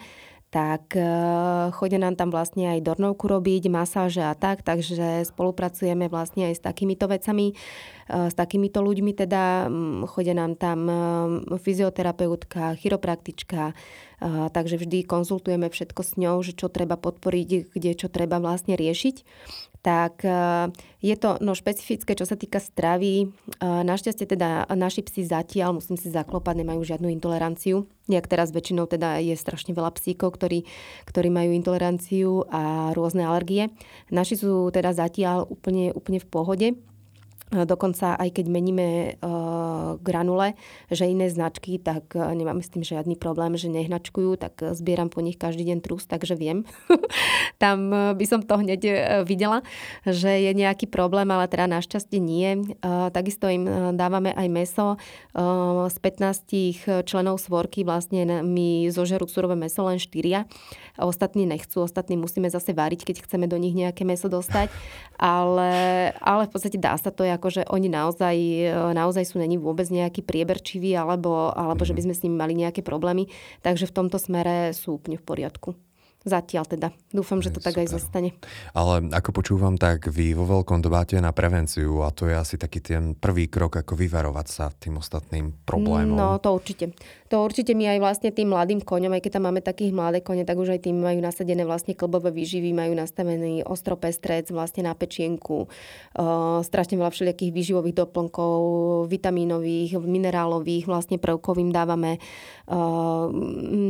tak 0.56 0.96
uh, 0.96 1.68
chodia 1.76 2.00
nám 2.00 2.16
tam 2.16 2.32
vlastne 2.32 2.72
aj 2.72 2.80
dornovku 2.80 3.28
robiť, 3.28 3.68
masáže 3.68 4.24
a 4.24 4.32
tak, 4.40 4.64
takže 4.64 5.28
spolupracujeme 5.28 6.08
vlastne 6.08 6.48
aj 6.48 6.56
s 6.56 6.62
takýmito 6.64 7.12
vecami, 7.12 7.52
uh, 7.52 8.32
s 8.32 8.36
takýmito 8.40 8.80
ľuďmi 8.80 9.12
teda, 9.20 9.68
chodia 10.08 10.32
nám 10.32 10.56
tam 10.56 10.80
um, 10.88 11.60
fyzioterapeutka, 11.60 12.80
chiropraktička, 12.80 13.76
takže 14.56 14.80
vždy 14.80 15.04
konzultujeme 15.04 15.68
všetko 15.68 16.02
s 16.02 16.16
ňou, 16.16 16.40
že 16.40 16.56
čo 16.56 16.72
treba 16.72 16.96
podporiť, 16.96 17.76
kde 17.76 17.92
čo 18.00 18.08
treba 18.08 18.40
vlastne 18.40 18.80
riešiť 18.80 19.16
tak 19.86 20.26
e, 20.26 20.34
je 21.06 21.14
to 21.14 21.38
no, 21.46 21.54
špecifické, 21.54 22.18
čo 22.18 22.26
sa 22.26 22.34
týka 22.34 22.58
stravy. 22.58 23.22
E, 23.22 23.26
našťastie 23.62 24.26
teda 24.26 24.66
naši 24.74 25.06
psi 25.06 25.30
zatiaľ, 25.30 25.78
musím 25.78 25.94
si 25.94 26.10
zaklopať, 26.10 26.66
nemajú 26.66 26.82
žiadnu 26.82 27.14
intoleranciu. 27.14 27.86
Jak 28.10 28.26
teraz 28.26 28.50
väčšinou 28.50 28.90
teda 28.90 29.22
je 29.22 29.38
strašne 29.38 29.78
veľa 29.78 29.94
psíkov, 29.94 30.42
ktorí, 30.42 30.66
ktorí 31.06 31.30
majú 31.30 31.54
intoleranciu 31.54 32.50
a 32.50 32.90
rôzne 32.98 33.30
alergie. 33.30 33.70
Naši 34.10 34.42
sú 34.42 34.74
teda 34.74 34.98
zatiaľ 34.98 35.46
úplne, 35.46 35.94
úplne 35.94 36.18
v 36.18 36.28
pohode. 36.34 36.68
Dokonca 37.54 38.18
aj 38.18 38.42
keď 38.42 38.46
meníme 38.50 38.88
uh, 39.22 40.02
granule, 40.02 40.58
že 40.90 41.06
iné 41.06 41.30
značky, 41.30 41.78
tak 41.78 42.18
uh, 42.18 42.34
nemáme 42.34 42.66
s 42.66 42.74
tým 42.74 42.82
žiadny 42.82 43.22
problém, 43.22 43.54
že 43.54 43.70
nehnačkujú, 43.70 44.42
tak 44.42 44.58
uh, 44.66 44.74
zbieram 44.74 45.14
po 45.14 45.22
nich 45.22 45.38
každý 45.38 45.62
deň 45.62 45.86
trus, 45.86 46.10
takže 46.10 46.34
viem. 46.34 46.66
Tam 47.62 47.94
by 47.94 48.26
som 48.26 48.42
to 48.42 48.58
hneď 48.60 48.82
videla, 49.24 49.62
že 50.04 50.28
je 50.28 50.52
nejaký 50.52 50.90
problém, 50.92 51.30
ale 51.32 51.48
teda 51.48 51.72
našťastie 51.72 52.20
nie. 52.20 52.76
Takisto 53.16 53.48
im 53.48 53.96
dávame 53.96 54.36
aj 54.36 54.48
meso. 54.52 54.88
Z 55.88 55.98
15 56.04 57.08
členov 57.08 57.40
svorky 57.40 57.88
vlastne 57.88 58.44
my 58.44 58.92
zožerú 58.92 59.24
surové 59.32 59.56
meso 59.56 59.88
len 59.88 59.96
4. 59.96 60.44
Ostatní 61.00 61.48
nechcú, 61.48 61.88
ostatní 61.88 62.20
musíme 62.20 62.52
zase 62.52 62.76
variť, 62.76 63.08
keď 63.08 63.16
chceme 63.24 63.48
do 63.48 63.56
nich 63.56 63.72
nejaké 63.72 64.04
meso 64.04 64.28
dostať. 64.28 64.68
Ale, 65.16 66.12
ale 66.20 66.44
v 66.48 66.52
podstate 66.52 66.76
dá 66.76 67.00
sa 67.00 67.08
to 67.08 67.24
ako 67.24 67.35
že 67.44 67.68
oni 67.68 67.88
naozaj, 67.92 68.36
e, 68.36 68.72
naozaj 68.72 69.24
sú 69.28 69.42
není 69.42 69.60
vôbec 69.60 69.88
nejaký 69.92 70.24
prieberčiví 70.24 70.96
alebo, 70.96 71.52
alebo 71.52 71.84
mm. 71.84 71.88
že 71.88 71.94
by 71.94 72.02
mhm. 72.02 72.08
sme 72.08 72.16
s 72.16 72.24
nimi 72.24 72.36
mali 72.36 72.54
nejaké 72.56 72.82
problémy. 72.82 73.28
Takže 73.66 73.90
v 73.90 73.96
tomto 73.96 74.18
smere 74.18 74.72
sú 74.72 74.98
úplne 74.98 75.20
v 75.20 75.26
poriadku. 75.26 75.76
Zatiaľ 76.26 76.66
teda. 76.66 76.90
Dúfam, 77.14 77.38
že 77.38 77.54
to 77.54 77.62
tak 77.62 77.78
aj 77.78 77.86
zostane. 77.86 78.34
Ale 78.74 79.14
ako 79.14 79.30
počúvam, 79.30 79.78
tak 79.78 80.10
vy 80.10 80.34
vo 80.34 80.50
veľkom 80.50 80.82
dbáte 80.82 81.22
na 81.22 81.30
prevenciu 81.30 82.02
a 82.02 82.10
to 82.10 82.26
je 82.26 82.34
asi 82.34 82.58
taký 82.58 82.82
ten 82.82 83.14
prvý 83.14 83.46
krok, 83.46 83.78
ako 83.78 83.94
vyvarovať 83.94 84.48
sa 84.50 84.74
tým 84.74 84.98
ostatným 84.98 85.54
problémom. 85.70 86.18
No, 86.18 86.42
to 86.42 86.58
určite. 86.58 86.98
To 87.34 87.42
určite 87.42 87.74
my 87.74 87.98
aj 87.98 88.00
vlastne 88.06 88.30
tým 88.30 88.54
mladým 88.54 88.86
koňom, 88.86 89.18
aj 89.18 89.22
keď 89.26 89.32
tam 89.42 89.50
máme 89.50 89.58
takých 89.66 89.90
mladé 89.98 90.22
kone, 90.22 90.46
tak 90.46 90.62
už 90.62 90.78
aj 90.78 90.86
tým 90.86 91.02
majú 91.02 91.18
nasadené 91.26 91.66
vlastne 91.66 91.98
klbové 91.98 92.30
výživy, 92.30 92.70
majú 92.70 92.94
nastavený 92.94 93.66
ostropestrec 93.66 94.54
vlastne 94.54 94.86
na 94.86 94.94
pečienku, 94.94 95.66
uh, 95.66 96.62
strašne 96.62 97.02
veľa 97.02 97.10
všelijakých 97.10 97.50
výživových 97.50 97.98
doplnkov, 97.98 98.58
vitamínových, 99.10 99.98
minerálových 99.98 100.86
vlastne 100.86 101.18
prvkov 101.18 101.58
im 101.58 101.74
dávame. 101.74 102.22
Uh, 102.70 103.34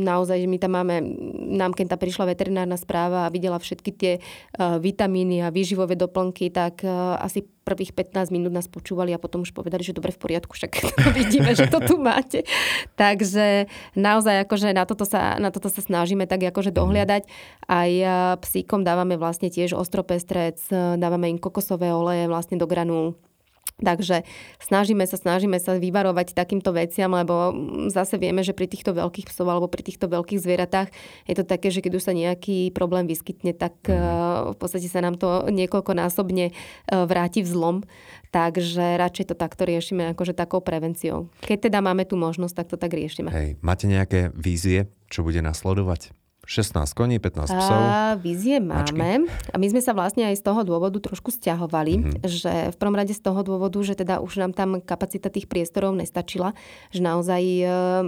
naozaj, 0.00 0.40
že 0.40 0.48
my 0.48 0.56
tam 0.56 0.72
máme, 0.80 1.04
nám 1.52 1.76
keď 1.76 1.92
tá 1.92 1.96
prišla 2.00 2.32
veterinárna 2.32 2.80
správa 2.80 3.28
a 3.28 3.32
videla 3.32 3.60
všetky 3.60 3.90
tie 3.92 4.12
uh, 4.16 4.80
vitamíny 4.80 5.44
a 5.44 5.52
výživové 5.52 5.92
doplnky, 5.92 6.48
tak 6.48 6.88
asi 7.20 7.44
prvých 7.66 7.90
15 7.90 8.30
minút 8.30 8.54
nás 8.54 8.70
počúvali 8.70 9.10
a 9.10 9.18
potom 9.18 9.42
už 9.42 9.50
povedali, 9.50 9.82
že 9.82 9.90
dobre 9.90 10.14
v 10.14 10.22
poriadku, 10.22 10.54
však 10.54 10.72
vidíme, 11.18 11.50
že 11.58 11.66
to 11.66 11.82
tu 11.82 11.98
máte. 12.08 12.46
Takže 12.94 13.66
naozaj 13.98 14.46
akože 14.46 14.70
na 14.70 14.86
toto 14.86 15.02
sa, 15.02 15.34
na 15.42 15.50
toto 15.50 15.66
sa 15.66 15.82
snažíme 15.82 16.30
tak 16.30 16.46
akože 16.46 16.70
dohliadať. 16.70 17.26
Aj 17.66 17.90
uh, 17.90 18.38
psíkom 18.38 18.86
dávame 18.86 19.18
vlastne 19.18 19.50
tiež 19.50 19.74
ostropestrec, 19.74 20.62
dávame 20.94 21.34
im 21.34 21.42
kokosové 21.42 21.90
oleje 21.90 22.30
vlastne 22.30 22.54
do 22.54 22.70
granul 22.70 23.18
Takže 23.76 24.24
snažíme 24.56 25.04
sa, 25.04 25.20
snažíme 25.20 25.60
sa 25.60 25.76
vyvarovať 25.76 26.32
takýmto 26.32 26.72
veciam, 26.72 27.12
lebo 27.12 27.52
zase 27.92 28.16
vieme, 28.16 28.40
že 28.40 28.56
pri 28.56 28.72
týchto 28.72 28.96
veľkých 28.96 29.28
psov 29.28 29.52
alebo 29.52 29.68
pri 29.68 29.84
týchto 29.84 30.08
veľkých 30.08 30.40
zvieratách 30.40 30.88
je 31.28 31.34
to 31.36 31.44
také, 31.44 31.68
že 31.68 31.84
keď 31.84 32.00
už 32.00 32.06
sa 32.08 32.16
nejaký 32.16 32.72
problém 32.72 33.04
vyskytne, 33.04 33.52
tak 33.52 33.76
mhm. 33.84 34.56
v 34.56 34.56
podstate 34.56 34.88
sa 34.88 35.04
nám 35.04 35.20
to 35.20 35.52
niekoľkonásobne 35.52 36.46
e, 36.48 36.52
vráti 36.88 37.44
v 37.44 37.52
zlom. 37.52 37.76
Takže 38.32 38.96
radšej 38.96 39.32
to 39.32 39.34
takto 39.36 39.68
riešime 39.68 40.16
akože 40.16 40.32
takou 40.32 40.64
prevenciou. 40.64 41.28
Keď 41.44 41.68
teda 41.68 41.84
máme 41.84 42.08
tú 42.08 42.16
možnosť, 42.16 42.54
tak 42.56 42.66
to 42.72 42.76
tak 42.80 42.96
riešime. 42.96 43.28
Hej, 43.28 43.60
máte 43.60 43.84
nejaké 43.84 44.32
vízie, 44.32 44.88
čo 45.12 45.20
bude 45.20 45.44
nasledovať? 45.44 46.16
16 46.46 46.94
koní, 46.94 47.18
15 47.18 47.50
psov. 47.50 47.74
A 47.74 48.14
vízie 48.14 48.62
máme. 48.62 48.86
Mačky. 48.86 49.26
A 49.50 49.56
my 49.58 49.66
sme 49.66 49.82
sa 49.82 49.90
vlastne 49.90 50.30
aj 50.30 50.38
z 50.38 50.46
toho 50.46 50.62
dôvodu 50.62 50.94
trošku 51.02 51.34
stiahovali, 51.34 51.94
mm-hmm. 51.98 52.22
že 52.22 52.70
v 52.70 52.76
prvom 52.78 52.94
rade 52.94 53.10
z 53.10 53.18
toho 53.18 53.42
dôvodu, 53.42 53.82
že 53.82 53.98
teda 53.98 54.22
už 54.22 54.38
nám 54.46 54.54
tam 54.54 54.78
kapacita 54.78 55.26
tých 55.26 55.50
priestorov 55.50 55.98
nestačila, 55.98 56.54
že 56.94 57.02
naozaj 57.02 57.42
e, 57.42 57.64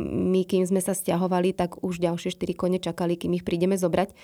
my, 0.07 0.46
kým 0.46 0.62
sme 0.70 0.79
sa 0.79 0.94
stiahovali, 0.94 1.51
tak 1.51 1.83
už 1.83 1.98
ďalšie 1.98 2.31
4 2.31 2.55
kone 2.55 2.79
čakali, 2.79 3.18
kým 3.18 3.35
ich 3.35 3.42
prídeme 3.42 3.74
zobrať. 3.74 4.14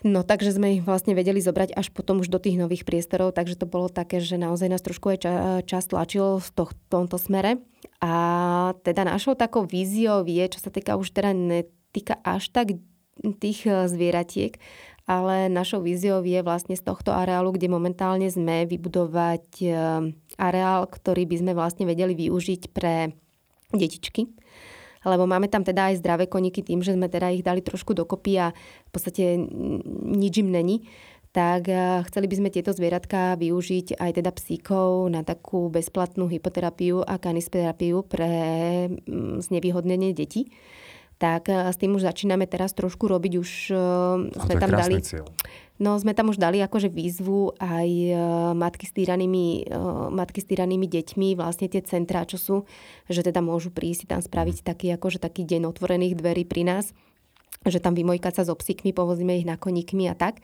No 0.00 0.24
takže 0.24 0.56
sme 0.56 0.80
ich 0.80 0.82
vlastne 0.84 1.12
vedeli 1.12 1.44
zobrať 1.44 1.76
až 1.76 1.92
potom 1.92 2.24
už 2.24 2.32
do 2.32 2.40
tých 2.40 2.56
nových 2.56 2.88
priestorov, 2.88 3.36
takže 3.36 3.60
to 3.60 3.68
bolo 3.68 3.92
také, 3.92 4.16
že 4.24 4.40
naozaj 4.40 4.72
nás 4.72 4.80
trošku 4.80 5.12
aj 5.12 5.18
ča, 5.20 5.32
čas 5.68 5.84
tlačil 5.84 6.40
v 6.40 6.48
to, 6.56 6.64
tomto 6.88 7.20
smere. 7.20 7.60
A 8.00 8.12
teda 8.80 9.04
našou 9.04 9.36
takou 9.36 9.68
víziou 9.68 10.24
je, 10.24 10.44
čo 10.48 10.56
sa 10.64 10.72
týka 10.72 10.96
už 10.96 11.12
teda 11.12 11.36
netýka 11.36 12.16
až 12.24 12.48
tak 12.48 12.80
tých 13.40 13.68
e, 13.68 13.86
zvieratiek, 13.86 14.56
ale 15.10 15.50
našou 15.50 15.82
víziou 15.82 16.22
je 16.22 16.40
vlastne 16.40 16.78
z 16.78 16.82
tohto 16.86 17.10
areálu, 17.10 17.56
kde 17.56 17.66
momentálne 17.66 18.30
sme, 18.30 18.68
vybudovať 18.68 19.46
e, 19.60 19.68
areál, 20.38 20.86
ktorý 20.86 21.26
by 21.26 21.36
sme 21.42 21.52
vlastne 21.52 21.84
vedeli 21.84 22.14
využiť 22.14 22.62
pre 22.70 23.12
detičky. 23.74 24.30
Lebo 25.00 25.24
máme 25.24 25.48
tam 25.48 25.64
teda 25.64 25.90
aj 25.92 26.04
zdravé 26.04 26.28
koníky 26.28 26.60
tým, 26.60 26.84
že 26.84 26.92
sme 26.92 27.08
teda 27.08 27.32
ich 27.32 27.40
dali 27.40 27.64
trošku 27.64 27.96
dokopy 27.96 28.36
a 28.36 28.52
v 28.52 28.90
podstate 28.92 29.40
nič 30.04 30.44
im 30.44 30.52
není. 30.52 30.84
Tak 31.30 31.62
eh, 31.70 32.02
chceli 32.10 32.26
by 32.26 32.34
sme 32.36 32.50
tieto 32.50 32.74
zvieratka 32.74 33.38
využiť 33.38 33.96
aj 33.96 34.10
teda 34.18 34.30
psíkov 34.34 35.08
na 35.08 35.22
takú 35.22 35.70
bezplatnú 35.70 36.26
hypoterapiu 36.26 37.06
a 37.06 37.22
kanisterapiu 37.22 38.02
pre 38.02 38.30
znevýhodnenie 39.38 40.10
detí 40.10 40.50
tak 41.20 41.52
eh, 41.52 41.68
s 41.68 41.76
tým 41.76 41.92
už 41.92 42.08
začíname 42.08 42.48
teraz 42.48 42.72
trošku 42.72 43.04
robiť. 43.04 43.32
Už 43.36 43.50
uh, 43.70 44.32
sme 44.32 44.54
tam 44.56 44.72
dali... 44.72 45.04
Cieľ. 45.04 45.28
No, 45.80 45.96
sme 45.96 46.12
tam 46.12 46.28
už 46.28 46.36
dali 46.36 46.60
akože 46.60 46.92
výzvu 46.92 47.56
aj 47.56 47.88
matky 48.52 48.84
s 48.84 48.92
týranými, 48.92 49.72
matky 50.12 50.44
s 50.44 50.46
týranými 50.52 50.84
deťmi, 50.84 51.40
vlastne 51.40 51.72
tie 51.72 51.80
centrá, 51.80 52.28
čo 52.28 52.36
sú, 52.36 52.56
že 53.08 53.24
teda 53.24 53.40
môžu 53.40 53.72
prísť 53.72 54.12
tam 54.12 54.20
spraviť 54.20 54.60
mm. 54.60 54.64
taký, 54.68 54.86
akože 55.00 55.24
taký 55.24 55.48
deň 55.48 55.72
otvorených 55.72 56.20
dverí 56.20 56.44
pri 56.44 56.68
nás 56.68 56.92
že 57.68 57.76
tam 57.76 57.92
vymojkať 57.92 58.40
sa 58.40 58.48
so 58.48 58.56
psíkmi, 58.56 58.96
povozíme 58.96 59.36
ich 59.36 59.44
na 59.44 59.60
koníkmi 59.60 60.08
a 60.08 60.16
tak. 60.16 60.40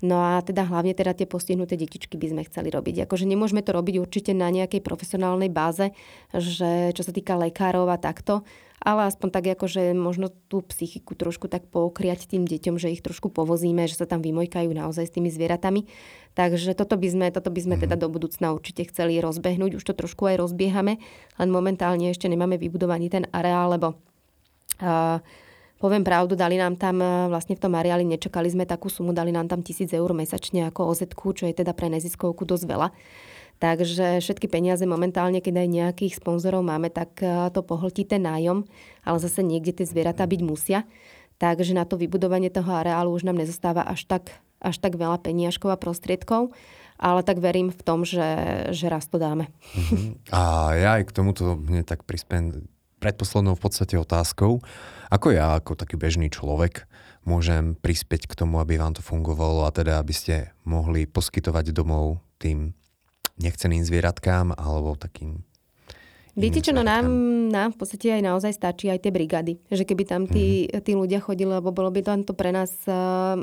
No 0.00 0.16
a 0.24 0.40
teda 0.40 0.64
hlavne 0.64 0.96
teda 0.96 1.12
tie 1.12 1.28
postihnuté 1.28 1.76
detičky 1.76 2.16
by 2.16 2.32
sme 2.32 2.42
chceli 2.48 2.72
robiť. 2.72 3.04
Akože 3.04 3.28
nemôžeme 3.28 3.60
to 3.60 3.76
robiť 3.76 4.00
určite 4.00 4.32
na 4.32 4.48
nejakej 4.48 4.80
profesionálnej 4.80 5.52
báze, 5.52 5.92
že 6.32 6.96
čo 6.96 7.04
sa 7.04 7.12
týka 7.12 7.36
lekárov 7.36 7.84
a 7.92 8.00
takto, 8.00 8.48
ale 8.80 9.12
aspoň 9.12 9.28
tak 9.28 9.44
akože 9.60 9.92
možno 9.92 10.32
tú 10.48 10.64
psychiku 10.64 11.12
trošku 11.12 11.52
tak 11.52 11.68
poukriať 11.68 12.32
tým 12.32 12.48
deťom, 12.48 12.80
že 12.80 12.96
ich 12.96 13.04
trošku 13.04 13.28
povozíme, 13.28 13.84
že 13.84 14.00
sa 14.00 14.08
tam 14.08 14.24
vymojkajú 14.24 14.72
naozaj 14.72 15.04
s 15.08 15.14
tými 15.20 15.28
zvieratami. 15.28 15.84
Takže 16.32 16.72
toto 16.72 16.96
by 16.96 17.08
sme, 17.12 17.26
toto 17.28 17.52
by 17.52 17.60
sme 17.60 17.76
teda 17.76 18.00
mhm. 18.00 18.02
do 18.02 18.08
budúcna 18.08 18.56
určite 18.56 18.88
chceli 18.88 19.20
rozbehnúť. 19.20 19.76
Už 19.76 19.84
to 19.84 19.92
trošku 19.92 20.32
aj 20.32 20.40
rozbiehame, 20.40 20.96
len 21.36 21.48
momentálne 21.52 22.08
ešte 22.08 22.24
nemáme 22.24 22.56
vybudovaný 22.56 23.12
ten 23.12 23.24
areál, 23.36 23.76
lebo 23.76 24.00
uh, 24.80 25.20
Poviem 25.84 26.00
pravdu, 26.00 26.32
dali 26.32 26.56
nám 26.56 26.80
tam 26.80 26.96
e, 26.96 27.28
vlastne 27.28 27.52
v 27.52 27.68
tom 27.68 27.76
areáli, 27.76 28.08
nečakali 28.08 28.48
sme 28.48 28.64
takú 28.64 28.88
sumu, 28.88 29.12
dali 29.12 29.36
nám 29.36 29.52
tam 29.52 29.60
tisíc 29.60 29.92
eur 29.92 30.16
mesačne 30.16 30.72
ako 30.72 30.88
oz 30.88 31.04
čo 31.12 31.44
je 31.44 31.52
teda 31.52 31.76
pre 31.76 31.92
neziskovku 31.92 32.48
dosť 32.48 32.64
veľa. 32.64 32.88
Takže 33.60 34.24
všetky 34.24 34.48
peniaze 34.48 34.80
momentálne, 34.88 35.44
keď 35.44 35.60
aj 35.60 35.68
nejakých 35.68 36.14
sponzorov 36.24 36.64
máme, 36.64 36.88
tak 36.88 37.20
e, 37.20 37.52
to 37.52 37.60
pohltí 37.60 38.08
ten 38.08 38.24
nájom, 38.24 38.64
ale 39.04 39.18
zase 39.20 39.44
niekde 39.44 39.76
tie 39.76 39.84
zvieratá 39.84 40.24
byť 40.24 40.40
musia. 40.40 40.88
Takže 41.36 41.76
na 41.76 41.84
to 41.84 42.00
vybudovanie 42.00 42.48
toho 42.48 42.72
areálu 42.72 43.12
už 43.12 43.28
nám 43.28 43.36
nezostáva 43.36 43.84
až 43.84 44.08
tak, 44.08 44.40
až 44.64 44.80
tak 44.80 44.96
veľa 44.96 45.20
peniažkov 45.20 45.68
a 45.68 45.76
prostriedkov 45.76 46.56
ale 46.94 47.26
tak 47.26 47.42
verím 47.42 47.74
v 47.74 47.82
tom, 47.82 48.06
že, 48.06 48.22
že 48.70 48.86
raz 48.86 49.10
to 49.10 49.18
dáme. 49.18 49.50
Uh-huh. 49.74 50.14
A 50.30 50.72
ja 50.78 50.90
aj 50.96 51.10
k 51.10 51.14
tomuto 51.18 51.58
mne 51.58 51.82
tak 51.82 52.06
prispiem 52.06 52.70
predposlednou 53.04 53.52
v 53.52 53.64
podstate 53.68 54.00
otázkou. 54.00 54.64
Ako 55.12 55.36
ja, 55.36 55.60
ako 55.60 55.76
taký 55.76 56.00
bežný 56.00 56.32
človek, 56.32 56.88
môžem 57.28 57.76
prispieť 57.76 58.24
k 58.24 58.34
tomu, 58.40 58.56
aby 58.64 58.80
vám 58.80 58.96
to 58.96 59.04
fungovalo 59.04 59.68
a 59.68 59.70
teda, 59.70 60.00
aby 60.00 60.16
ste 60.16 60.56
mohli 60.64 61.04
poskytovať 61.04 61.76
domov 61.76 62.24
tým 62.40 62.72
nechceným 63.36 63.84
zvieratkám 63.84 64.56
alebo 64.56 64.96
takým 64.96 65.44
Viete 66.34 66.58
čo, 66.58 66.74
no 66.74 66.82
nám, 66.82 67.06
nám 67.54 67.78
v 67.78 67.78
podstate 67.78 68.10
aj 68.10 68.22
naozaj 68.26 68.58
stačí 68.58 68.90
aj 68.90 69.06
tie 69.06 69.14
brigády. 69.14 69.62
Že 69.70 69.86
keby 69.86 70.02
tam 70.02 70.26
tí, 70.26 70.66
mm. 70.66 70.82
tí 70.82 70.98
ľudia 70.98 71.22
chodili, 71.22 71.46
lebo 71.46 71.70
bolo 71.70 71.94
by 71.94 72.02
to 72.26 72.34
pre 72.34 72.50
nás 72.50 72.74
uh, 72.90 73.38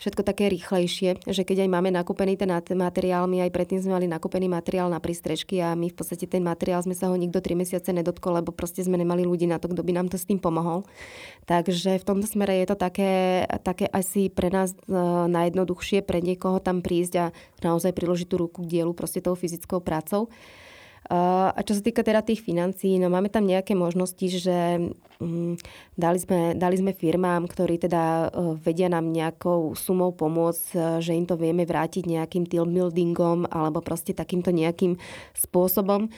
všetko 0.00 0.24
také 0.24 0.48
rýchlejšie. 0.48 1.20
Že 1.28 1.42
keď 1.44 1.68
aj 1.68 1.68
máme 1.68 1.92
nakúpený 1.92 2.40
ten 2.40 2.48
materiál, 2.80 3.28
my 3.28 3.44
aj 3.44 3.52
predtým 3.52 3.84
sme 3.84 4.00
mali 4.00 4.08
nakúpený 4.08 4.48
materiál 4.48 4.88
na 4.88 5.04
prístrežky 5.04 5.60
a 5.60 5.76
my 5.76 5.92
v 5.92 5.96
podstate 6.00 6.24
ten 6.24 6.40
materiál 6.40 6.80
sme 6.80 6.96
sa 6.96 7.12
ho 7.12 7.14
nikto 7.14 7.44
3 7.44 7.60
mesiace 7.60 7.92
nedotkol, 7.92 8.40
lebo 8.40 8.56
proste 8.56 8.80
sme 8.80 8.96
nemali 8.96 9.28
ľudí 9.28 9.44
na 9.44 9.60
to, 9.60 9.68
kto 9.68 9.84
by 9.84 9.92
nám 9.92 10.08
to 10.08 10.16
s 10.16 10.24
tým 10.24 10.40
pomohol. 10.40 10.88
Takže 11.44 12.00
v 12.00 12.04
tomto 12.08 12.24
smere 12.24 12.56
je 12.64 12.72
to 12.72 12.76
také, 12.80 13.44
také 13.60 13.84
asi 13.84 14.32
pre 14.32 14.48
nás 14.48 14.72
uh, 14.88 15.28
najjednoduchšie 15.28 16.00
pre 16.08 16.24
niekoho 16.24 16.56
tam 16.56 16.80
prísť 16.80 17.14
a 17.20 17.26
naozaj 17.60 17.92
priložiť 17.92 18.32
tú 18.32 18.40
ruku 18.40 18.64
k 18.64 18.80
dielu 18.80 18.96
proste 18.96 19.20
tou 19.20 19.36
fyzickou 19.36 19.84
prácou. 19.84 20.32
A 21.12 21.60
čo 21.60 21.76
sa 21.76 21.84
týka 21.84 22.00
teda 22.00 22.24
tých 22.24 22.40
financií, 22.40 22.96
no 22.96 23.12
máme 23.12 23.28
tam 23.28 23.44
nejaké 23.44 23.76
možnosti, 23.76 24.24
že 24.32 24.80
mm, 25.20 25.60
dali, 25.92 26.16
sme, 26.16 26.56
dali 26.56 26.80
sme 26.80 26.96
firmám, 26.96 27.44
ktorí 27.52 27.76
teda 27.76 28.32
e, 28.32 28.56
vedia 28.56 28.88
nám 28.88 29.12
nejakou 29.12 29.76
sumou 29.76 30.16
pomôcť, 30.16 30.64
e, 30.72 30.78
že 31.04 31.12
im 31.12 31.28
to 31.28 31.36
vieme 31.36 31.68
vrátiť 31.68 32.08
nejakým 32.08 32.48
team 32.48 32.72
buildingom 32.72 33.44
alebo 33.52 33.84
proste 33.84 34.16
takýmto 34.16 34.56
nejakým 34.56 34.96
spôsobom. 35.36 36.08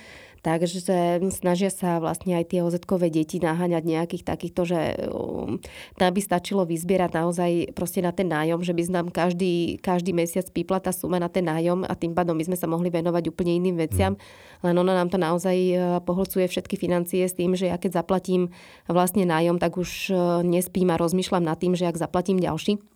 Takže 0.45 0.85
snažia 1.33 1.73
sa 1.73 1.97
vlastne 1.97 2.37
aj 2.37 2.53
tie 2.53 2.61
oz 2.61 2.77
deti 3.09 3.41
naháňať 3.41 3.81
nejakých 3.81 4.29
takýchto, 4.29 4.69
že 4.69 4.81
um, 5.09 5.57
tam 5.97 6.11
by 6.13 6.21
stačilo 6.21 6.69
vyzbierať 6.69 7.17
naozaj 7.17 7.51
proste 7.73 8.05
na 8.05 8.13
ten 8.13 8.29
nájom, 8.29 8.61
že 8.61 8.77
by 8.77 8.83
nám 8.93 9.09
každý, 9.09 9.81
každý 9.81 10.13
mesiac 10.13 10.45
pípla 10.53 10.85
tá 10.85 10.93
suma 10.93 11.17
na 11.17 11.33
ten 11.33 11.49
nájom 11.49 11.89
a 11.89 11.97
tým 11.97 12.13
pádom 12.13 12.37
by 12.37 12.45
sme 12.45 12.61
sa 12.61 12.69
mohli 12.69 12.93
venovať 12.93 13.33
úplne 13.33 13.57
iným 13.57 13.89
veciam. 13.89 14.21
Mm. 14.21 14.69
Len 14.69 14.77
ona 14.85 14.93
nám 14.93 15.09
to 15.09 15.17
naozaj 15.17 15.57
uh, 15.57 16.05
pohlcuje 16.05 16.45
všetky 16.45 16.77
financie 16.77 17.25
s 17.25 17.33
tým, 17.33 17.57
že 17.57 17.73
ja 17.73 17.81
keď 17.81 18.05
zaplatím 18.05 18.53
vlastne 18.85 19.25
nájom, 19.25 19.57
tak 19.57 19.81
už 19.81 20.13
uh, 20.13 20.45
nespím 20.45 20.93
a 20.93 21.01
rozmýšľam 21.01 21.41
nad 21.41 21.57
tým, 21.57 21.73
že 21.73 21.89
ak 21.89 21.97
zaplatím 21.97 22.37
ďalší, 22.37 22.94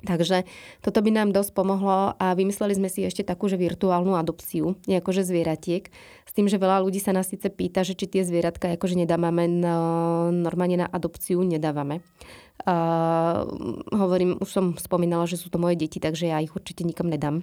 Takže 0.00 0.48
toto 0.80 1.04
by 1.04 1.10
nám 1.12 1.28
dosť 1.36 1.52
pomohlo 1.52 2.16
a 2.16 2.26
vymysleli 2.32 2.72
sme 2.72 2.88
si 2.88 3.04
ešte 3.04 3.20
takú, 3.20 3.52
že 3.52 3.60
virtuálnu 3.60 4.16
adopciu, 4.16 4.80
akože 4.88 5.28
zvieratiek, 5.28 5.92
s 6.24 6.32
tým, 6.32 6.48
že 6.48 6.56
veľa 6.56 6.80
ľudí 6.80 7.02
sa 7.02 7.12
nás 7.12 7.28
síce 7.28 7.52
pýta, 7.52 7.84
že 7.84 7.98
či 7.98 8.08
tie 8.08 8.22
zvieratka 8.24 8.72
akože 8.78 8.96
nedávame 8.96 9.50
no, 9.50 10.30
normálne 10.32 10.80
na 10.80 10.88
adopciu, 10.88 11.44
nedávame. 11.44 12.00
Uh, 12.60 13.48
hovorím, 13.88 14.36
už 14.36 14.48
som 14.48 14.66
spomínala, 14.76 15.24
že 15.24 15.40
sú 15.40 15.48
to 15.48 15.56
moje 15.56 15.80
deti, 15.80 15.96
takže 15.96 16.28
ja 16.28 16.44
ich 16.44 16.52
určite 16.52 16.84
nikam 16.84 17.08
nedám. 17.08 17.40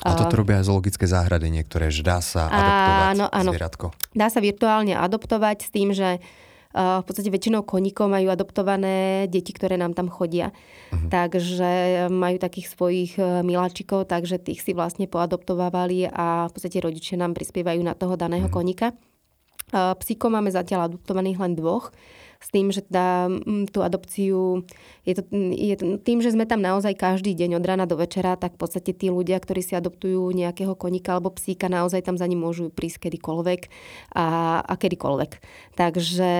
A 0.00 0.12
toto 0.16 0.36
robia 0.36 0.60
aj 0.60 0.68
zoologické 0.68 1.08
záhrady 1.08 1.48
niektoré, 1.48 1.88
že 1.88 2.04
dá 2.04 2.20
sa 2.20 2.48
adoptovať 2.52 3.08
áno, 3.16 3.26
áno. 3.32 3.50
zvieratko. 3.52 3.86
Dá 4.12 4.28
sa 4.28 4.40
virtuálne 4.44 4.92
adoptovať 4.96 5.58
s 5.64 5.70
tým, 5.72 5.96
že 5.96 6.20
v 6.76 7.04
podstate 7.08 7.32
väčšinou 7.32 7.64
koníkov 7.64 8.12
majú 8.12 8.28
adoptované 8.28 9.24
deti, 9.32 9.56
ktoré 9.56 9.80
nám 9.80 9.96
tam 9.96 10.12
chodia. 10.12 10.52
Uh-huh. 10.92 11.08
Takže 11.08 12.04
majú 12.12 12.36
takých 12.36 12.68
svojich 12.68 13.16
e, 13.16 13.40
miláčikov, 13.40 14.12
takže 14.12 14.36
tých 14.36 14.60
si 14.60 14.76
vlastne 14.76 15.08
poadoptovávali 15.08 16.12
a 16.12 16.46
v 16.46 16.52
podstate 16.52 16.84
rodičia 16.84 17.16
nám 17.16 17.32
prispievajú 17.32 17.80
na 17.80 17.96
toho 17.96 18.20
daného 18.20 18.52
uh-huh. 18.52 18.60
koníka. 18.60 18.92
Psíkov 19.74 20.30
máme 20.30 20.52
zatiaľ 20.54 20.94
adoptovaných 20.94 21.42
len 21.42 21.58
dvoch 21.58 21.90
s 22.40 22.48
tým, 22.52 22.72
že 22.72 22.84
mm, 22.90 23.72
tú 23.72 23.80
adopciu, 23.82 24.64
je 25.04 25.14
to, 25.16 25.22
je 25.34 25.74
tým, 26.02 26.18
že 26.20 26.32
sme 26.32 26.44
tam 26.44 26.60
naozaj 26.60 26.94
každý 26.96 27.32
deň 27.34 27.58
od 27.60 27.64
rána 27.64 27.84
do 27.88 27.96
večera, 27.96 28.36
tak 28.36 28.56
v 28.56 28.60
podstate 28.64 28.92
tí 28.92 29.08
ľudia, 29.12 29.40
ktorí 29.40 29.60
si 29.60 29.74
adoptujú 29.74 30.30
nejakého 30.32 30.76
koníka 30.76 31.16
alebo 31.16 31.32
psíka, 31.34 31.72
naozaj 31.72 32.04
tam 32.04 32.16
za 32.16 32.26
ním 32.28 32.44
môžu 32.44 32.68
prísť 32.72 33.08
kedykoľvek 33.08 33.60
a, 34.16 34.26
a 34.62 34.74
kedykoľvek. 34.76 35.32
Takže 35.76 36.32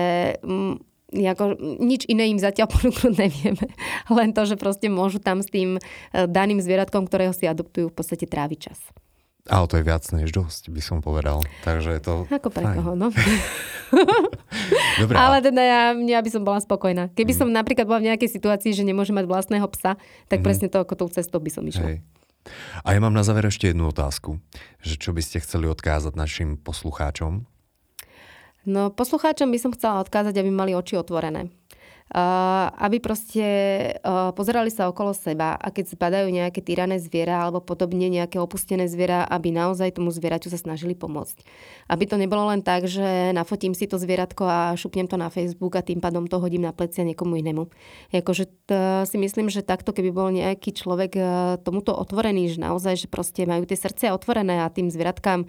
ako, 1.13 1.55
nič 1.79 2.03
iné 2.11 2.27
im 2.27 2.39
zatiaľ 2.39 2.67
ponúknuť 2.75 3.13
nevieme. 3.15 3.65
Len 4.11 4.29
to, 4.35 4.43
že 4.43 4.59
proste 4.59 4.91
môžu 4.91 5.23
tam 5.23 5.39
s 5.39 5.47
tým 5.47 5.79
eh, 5.79 6.27
daným 6.27 6.59
zvieratkom, 6.59 7.07
ktorého 7.07 7.31
si 7.31 7.47
adoptujú, 7.47 7.87
v 7.91 7.95
podstate 7.95 8.27
tráviť 8.27 8.59
čas. 8.59 8.79
Ale 9.47 9.65
to 9.71 9.79
je 9.79 9.83
viac 9.83 10.03
než 10.11 10.29
dosť, 10.35 10.67
by 10.67 10.81
som 10.83 10.99
povedal. 10.99 11.39
Takže 11.63 11.95
je 11.95 12.01
to... 12.03 12.13
Ako 12.27 12.51
pre 12.51 12.67
koho, 12.67 12.99
no. 12.99 13.11
Dobre, 15.01 15.15
ale 15.15 15.39
teda 15.39 15.61
ja, 15.63 15.81
ja 15.95 16.19
by 16.19 16.29
som 16.31 16.43
bola 16.43 16.59
spokojná. 16.59 17.07
Keby 17.15 17.31
mm. 17.31 17.39
som 17.39 17.47
napríklad 17.47 17.87
bola 17.87 18.03
v 18.03 18.11
nejakej 18.11 18.27
situácii, 18.35 18.75
že 18.75 18.83
nemôžem 18.83 19.15
mať 19.15 19.25
vlastného 19.31 19.67
psa, 19.71 19.95
tak 20.27 20.43
mm. 20.43 20.45
presne 20.45 20.67
to 20.67 20.83
ako 20.83 20.93
tou 20.99 21.07
cestou 21.07 21.39
by 21.39 21.47
som 21.47 21.63
išla. 21.63 21.95
Hej. 21.95 21.97
A 22.83 22.95
ja 22.95 22.99
mám 23.03 23.15
na 23.15 23.23
záver 23.23 23.47
ešte 23.47 23.71
jednu 23.71 23.91
otázku. 23.91 24.39
Že 24.83 24.95
čo 24.99 25.11
by 25.11 25.21
ste 25.23 25.43
chceli 25.43 25.67
odkázať 25.67 26.15
našim 26.15 26.55
poslucháčom? 26.59 27.43
No, 28.67 28.91
poslucháčom 28.91 29.47
by 29.47 29.59
som 29.59 29.71
chcela 29.71 30.03
odkázať, 30.03 30.43
aby 30.43 30.51
mali 30.51 30.75
oči 30.75 30.99
otvorené 30.99 31.47
aby 32.07 33.03
proste 33.03 33.43
pozerali 34.31 34.71
sa 34.71 34.87
okolo 34.87 35.11
seba 35.11 35.59
a 35.59 35.67
keď 35.75 35.91
zbadajú 35.91 36.31
nejaké 36.31 36.63
tyrané 36.63 37.03
zviera 37.03 37.43
alebo 37.43 37.59
podobne 37.59 38.07
nejaké 38.07 38.39
opustené 38.39 38.87
zviera, 38.87 39.27
aby 39.27 39.51
naozaj 39.51 39.99
tomu 39.99 40.15
zvieraťu 40.15 40.47
sa 40.47 40.55
snažili 40.55 40.95
pomôcť. 40.95 41.43
Aby 41.91 42.07
to 42.07 42.15
nebolo 42.15 42.47
len 42.47 42.63
tak, 42.63 42.87
že 42.87 43.35
nafotím 43.35 43.75
si 43.75 43.91
to 43.91 43.99
zvieratko 43.99 44.47
a 44.47 44.59
šupnem 44.79 45.11
to 45.11 45.19
na 45.19 45.27
Facebook 45.27 45.75
a 45.75 45.83
tým 45.83 45.99
pádom 45.99 46.31
to 46.31 46.39
hodím 46.39 46.63
na 46.63 46.71
plecia 46.71 47.03
niekomu 47.03 47.43
inému. 47.43 47.67
Jakože 48.15 48.47
si 49.03 49.17
myslím, 49.19 49.51
že 49.51 49.59
takto, 49.59 49.91
keby 49.91 50.09
bol 50.15 50.31
nejaký 50.31 50.79
človek 50.79 51.19
tomuto 51.67 51.91
otvorený, 51.91 52.55
že 52.55 52.63
naozaj, 52.63 53.03
že 53.03 53.07
proste 53.11 53.43
majú 53.43 53.67
tie 53.67 53.75
srdcia 53.75 54.15
otvorené 54.15 54.63
a 54.63 54.71
tým 54.71 54.87
zvieratkám 54.87 55.43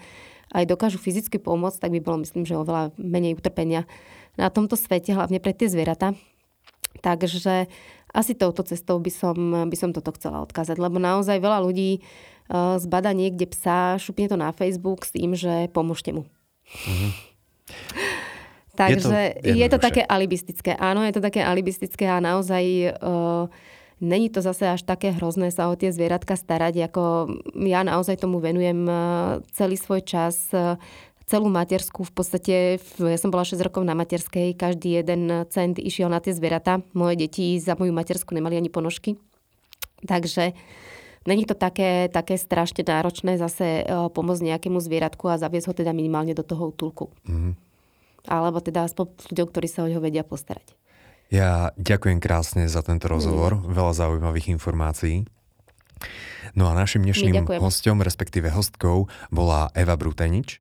aj 0.48 0.64
dokážu 0.66 0.98
fyzicky 0.98 1.38
pomôcť, 1.38 1.86
tak 1.86 1.94
by 1.94 2.00
bolo, 2.02 2.26
myslím, 2.26 2.42
že 2.42 2.58
oveľa 2.58 2.90
menej 2.98 3.38
utrpenia 3.38 3.86
na 4.34 4.50
tomto 4.50 4.74
svete, 4.74 5.14
hlavne 5.14 5.38
pre 5.38 5.54
tie 5.54 5.70
zvieratá. 5.70 6.18
Takže 6.98 7.70
asi 8.12 8.32
touto 8.34 8.64
cestou 8.64 8.98
by 8.98 9.12
som, 9.12 9.36
by 9.68 9.76
som 9.76 9.90
toto 9.92 10.16
chcela 10.16 10.42
odkázať, 10.42 10.80
lebo 10.80 10.96
naozaj 10.96 11.38
veľa 11.38 11.60
ľudí 11.62 12.00
zbada 12.80 13.12
niekde 13.12 13.44
psa, 13.44 14.00
šupne 14.00 14.26
to 14.26 14.36
na 14.40 14.50
Facebook 14.56 15.04
s 15.04 15.12
tým, 15.12 15.36
že 15.36 15.68
pomôžte 15.68 16.16
mu. 16.16 16.24
Mm-hmm. 16.64 17.12
Takže 18.78 19.42
je 19.42 19.52
to, 19.52 19.58
je 19.58 19.66
to 19.74 19.78
také 19.82 20.02
alibistické. 20.06 20.70
Áno, 20.78 21.02
je 21.02 21.10
to 21.10 21.18
také 21.18 21.42
alibistické 21.42 22.06
a 22.06 22.22
naozaj 22.22 22.94
uh, 22.94 23.50
není 23.98 24.30
to 24.30 24.38
zase 24.38 24.70
až 24.70 24.86
také 24.86 25.10
hrozné 25.10 25.50
sa 25.50 25.66
o 25.66 25.74
tie 25.74 25.90
zvieratka 25.90 26.38
starať, 26.38 26.86
ako 26.86 27.02
ja 27.58 27.82
naozaj 27.82 28.22
tomu 28.22 28.38
venujem 28.38 28.86
uh, 28.86 29.42
celý 29.50 29.74
svoj 29.74 30.06
čas. 30.06 30.54
Celú 31.28 31.52
matersku, 31.52 32.08
v 32.08 32.12
podstate, 32.12 32.54
ja 32.80 33.18
som 33.20 33.28
bola 33.28 33.44
6 33.44 33.60
rokov 33.60 33.84
na 33.84 33.92
materskej, 33.92 34.56
každý 34.56 35.04
jeden 35.04 35.28
cent 35.52 35.76
išiel 35.76 36.08
na 36.08 36.24
tie 36.24 36.32
zvieratá. 36.32 36.80
Moje 36.96 37.20
deti 37.20 37.60
za 37.60 37.76
moju 37.76 37.92
matersku 37.92 38.32
nemali 38.32 38.56
ani 38.56 38.72
ponožky. 38.72 39.20
Takže 40.04 40.56
Není 41.28 41.44
to 41.44 41.52
také, 41.52 42.08
také 42.08 42.40
strašne 42.40 42.80
náročné 42.88 43.36
zase 43.36 43.84
pomôcť 44.16 44.48
nejakému 44.48 44.80
zvieratku 44.80 45.28
a 45.28 45.36
zaviesť 45.36 45.68
ho 45.68 45.74
teda 45.76 45.92
minimálne 45.92 46.32
do 46.32 46.40
toho 46.40 46.72
útulku. 46.72 47.12
Mm-hmm 47.28 47.68
alebo 48.28 48.60
teda 48.60 48.84
aspoň 48.84 49.32
ľuďom, 49.32 49.46
ktorí 49.48 49.66
sa 49.66 49.82
o 49.82 49.90
neho 49.90 50.04
vedia 50.04 50.22
postarať. 50.22 50.76
Ja 51.32 51.76
ďakujem 51.76 52.20
krásne 52.20 52.68
za 52.68 52.84
tento 52.84 53.08
rozhovor, 53.08 53.56
mm. 53.56 53.72
veľa 53.72 53.92
zaujímavých 53.96 54.52
informácií. 54.56 55.28
No 56.56 56.70
a 56.70 56.72
našim 56.72 57.04
dnešným 57.04 57.44
hostom, 57.60 58.00
respektíve 58.00 58.48
hostkou, 58.48 59.12
bola 59.28 59.68
Eva 59.76 59.96
Brutenič. 59.98 60.60